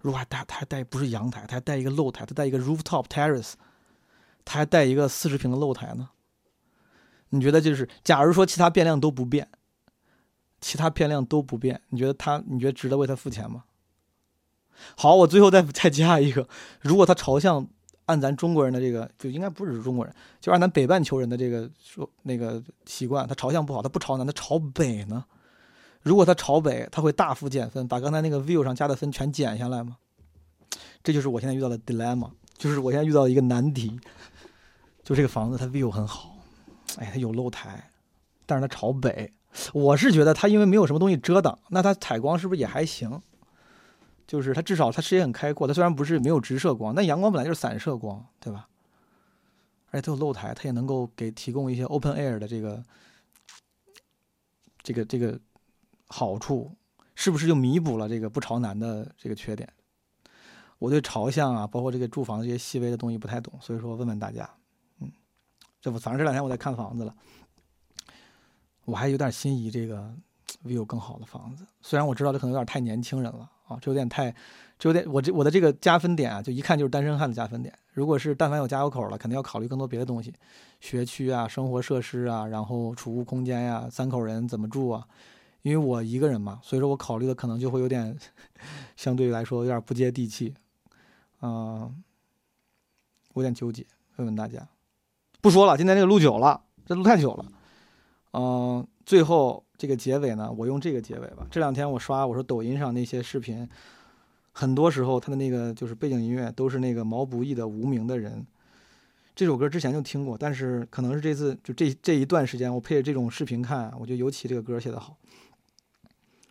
[0.00, 3.54] 如果还带他还带不是阳台，他还带一个露台，他带一个 rooftop terrace，
[4.44, 6.10] 他还带一个四十平的露台呢？
[7.30, 9.48] 你觉得就是，假如说其他变量都不变，
[10.60, 13.64] 其他变量都不变，你觉得他你觉得值得为他付钱吗？
[14.96, 16.48] 好，我最后再再加一个，
[16.80, 17.68] 如果他朝向。
[18.06, 25.24] 按咱中国人的这个，就应该不只是中国人，就按咱北半球人的这个说那个习惯，它朝向不好，它不朝南，它朝北呢。
[26.02, 29.96] 如果它朝北，它会大幅减分，把刚才那个 view 上加的分全减下来吗？
[31.04, 34.00] 这就是我现在遇到的 dilemma，就是我现在遇到一个难题。
[35.04, 36.36] 就这个房子，它 view 很好，
[36.96, 37.92] 哎，它有露台，
[38.44, 39.32] 但是它朝北。
[39.72, 43.20] 我是觉得它因为没有什么东西遮挡，那它采光是不是也还行？
[44.26, 48.68] 就是它至少它视野很开阔，它虽然不是没有直射光，但阳光本来就是散射光，对吧？
[49.90, 52.84] 而且它有露台，它也能够给提供一些 open air 的这个
[54.82, 55.36] 这个这个
[56.06, 56.70] 好处，
[57.16, 59.68] 是不是就弥补了这个不朝南的这个缺点？
[60.78, 64.48] 我对朝向啊，包括这个住房这些细微的东西不太懂，所以说问问大家，
[65.00, 65.10] 嗯，
[65.80, 67.12] 这不反正这两天我在看房子了，
[68.84, 70.12] 我还有点心仪这个
[70.64, 73.50] view 更好的房子，虽然我知道这可能有点太年轻人了。
[73.70, 74.34] 啊，这有点太，
[74.80, 77.72] 这有点我这我的这个加分点啊，就一看就是单身汉的加分点。
[77.92, 80.34] 如果是但凡有家有口了，肯定要考虑更多别的东西，
[80.80, 85.06] 学区啊、生活设施啊，然后储物空间呀、三口人怎么住啊。
[85.62, 88.18] 因为我一个人嘛，所以说我考虑的可能就会有点，
[88.96, 90.52] 相对来说有点不接地气。
[91.40, 92.02] 嗯，
[93.34, 94.66] 我有点纠结，问问大家。
[95.40, 97.44] 不说了，今天这个录久了，这录太久了。
[98.32, 99.64] 嗯，最后。
[99.80, 101.46] 这个结尾呢，我用这个结尾吧。
[101.50, 103.66] 这两天我刷，我说抖音上那些视频，
[104.52, 108.42] 很多时候他的那个就是背景音乐都是那个毛不易的《无名的人》。
[109.34, 115.16] 这首歌之前就听过，但是可能是这次就这这一段时间，我配着这种视频看，我觉得尤其这个歌写得好。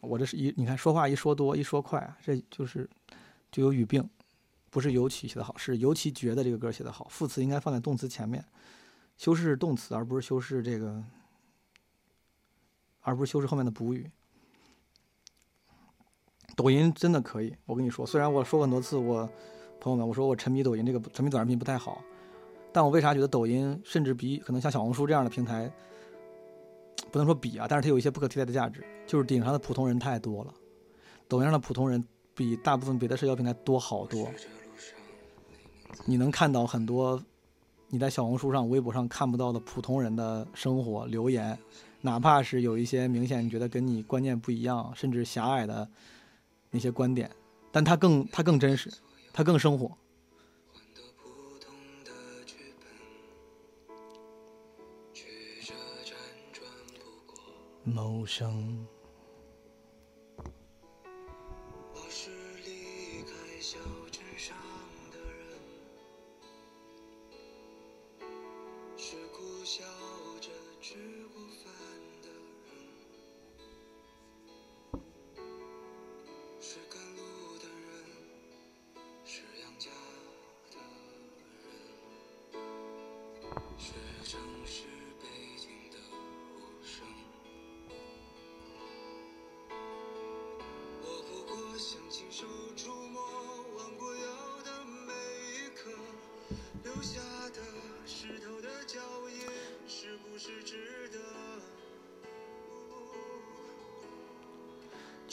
[0.01, 2.89] 我这是一你看说话一说多一说快，这就是
[3.51, 4.03] 就有语病，
[4.71, 7.05] 不是尤其写得好，是尤其觉得这个歌写得好。
[7.11, 8.43] 副词应该放在动词前面，
[9.19, 11.03] 修饰动词，而不是修饰这个。
[13.01, 14.09] 而不是修饰后面的补语。
[16.55, 19.29] 抖音真的可以，我跟你说，虽然我说过很多次，我
[19.79, 22.01] 朋友们，我说我沉迷抖音这个沉迷短视频不太好，
[22.73, 25.71] 但我为啥觉得抖音甚至比可能像小红书这样的平台，
[27.11, 30.53] 不能说比啊，但是它有一些不可替代的价值，就是顶上的普通人太多了，
[31.29, 32.03] 抖音上的普通人
[32.35, 34.29] 比大部分别的社交平台多好多，
[36.05, 37.23] 你能看到很多
[37.87, 41.57] 你在小红书上、微博上看不到的普通人的生活留言。
[42.01, 45.89] 哪怕是有一些明显你觉得跟你观念不一样，甚至狭隘的
[46.71, 47.29] 那些观点，
[47.71, 48.91] 但它更它更真实，
[49.33, 49.97] 它更生活。
[57.83, 58.85] 谋生。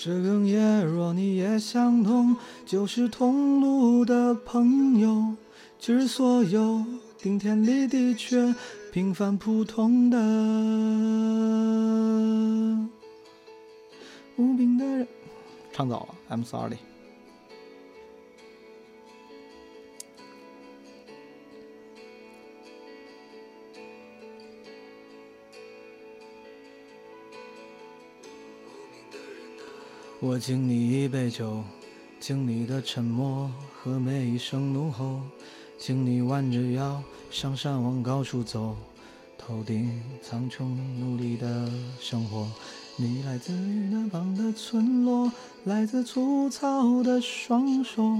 [0.06, 5.34] 这哽咽若你也相同就是同路的朋友。
[5.80, 6.84] 致所有
[7.18, 8.54] 顶天立地却
[8.92, 10.16] 平凡普通的
[14.36, 15.08] 无名的人。
[15.72, 16.76] 唱早了 i'm sorry
[30.18, 31.62] 我敬你一杯酒，
[32.18, 35.20] 敬你的沉默和每一声怒吼，
[35.78, 38.74] 敬你弯着腰上山往高处走，
[39.36, 42.50] 头顶苍穹努力的生活。
[42.96, 45.30] 你来自于南方的村落，
[45.64, 48.18] 来自粗糙的双手。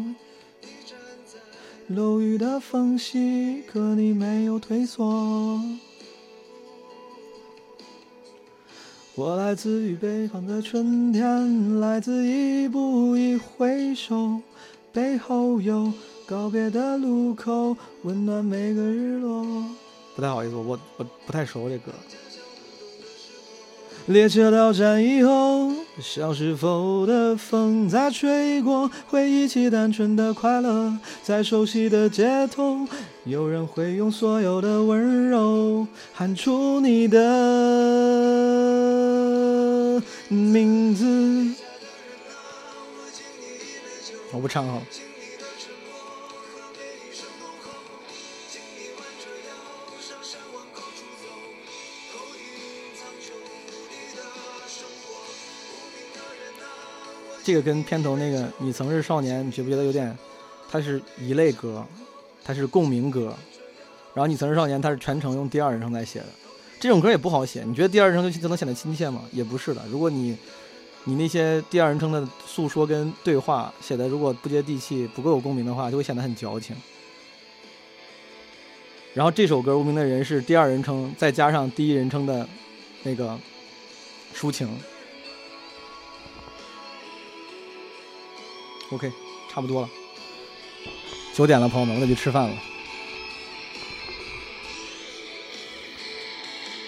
[1.89, 5.59] 楼宇的缝隙，可你没有退缩。
[9.19, 14.39] 我来自于北方的春天，来自一步一回首，
[14.93, 15.91] 背后有
[16.27, 19.43] 告别的路口，温暖每个日落。
[20.15, 21.91] 不太好意思，我我不太熟这歌。
[24.05, 32.87] 列车到站以后，小时候的风在吹过，回忆起单纯的快乐，在熟悉的街头，
[33.25, 37.76] 有人会用所有的温柔喊出你的。
[40.29, 41.05] 名字，
[44.33, 44.83] 我不唱哈。
[57.45, 60.19] 这个跟片头那个“你曾是少年”，你觉不觉得有点？
[60.69, 61.87] 它是一类歌，
[62.45, 63.33] 它是共鸣歌。
[64.15, 66.27] 然后“你曾是少年”，它是全程用第二人称在写的。
[66.79, 69.23] 这种歌也不好写，你觉得第二人称就就能显得亲切吗？
[69.33, 69.83] 也不是的。
[69.89, 70.37] 如果你，
[71.05, 76.77] 你那些第二人称的诉说跟对话写的如果不接地气、不够有共鸣的话，就会显得很矫情。
[79.15, 82.47] 然后这首歌《无名的人》是第二人称再加上第一人称的，
[83.03, 83.39] 那个
[84.35, 84.69] 抒情。
[88.93, 89.11] OK，
[89.51, 89.89] 差不多了，
[91.35, 92.55] 九点了，朋友们，我得去吃饭了。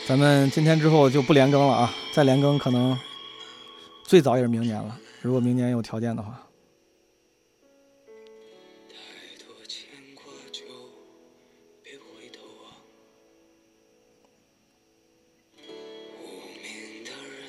[0.08, 1.94] 咱们今天之后就不连更了啊！
[2.14, 2.98] 再连更可能
[4.04, 6.42] 最早也是明年了，如果明年有条件的话。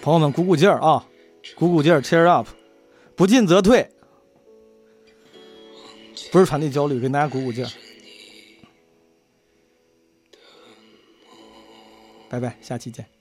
[0.02, 1.08] 朋友们，鼓鼓劲儿啊！
[1.56, 2.46] 鼓鼓劲儿，cheer up！
[3.16, 3.90] 不进则退，
[6.30, 7.70] 不是传递焦虑，给大家鼓鼓劲儿。
[12.30, 13.19] 拜拜，下期见。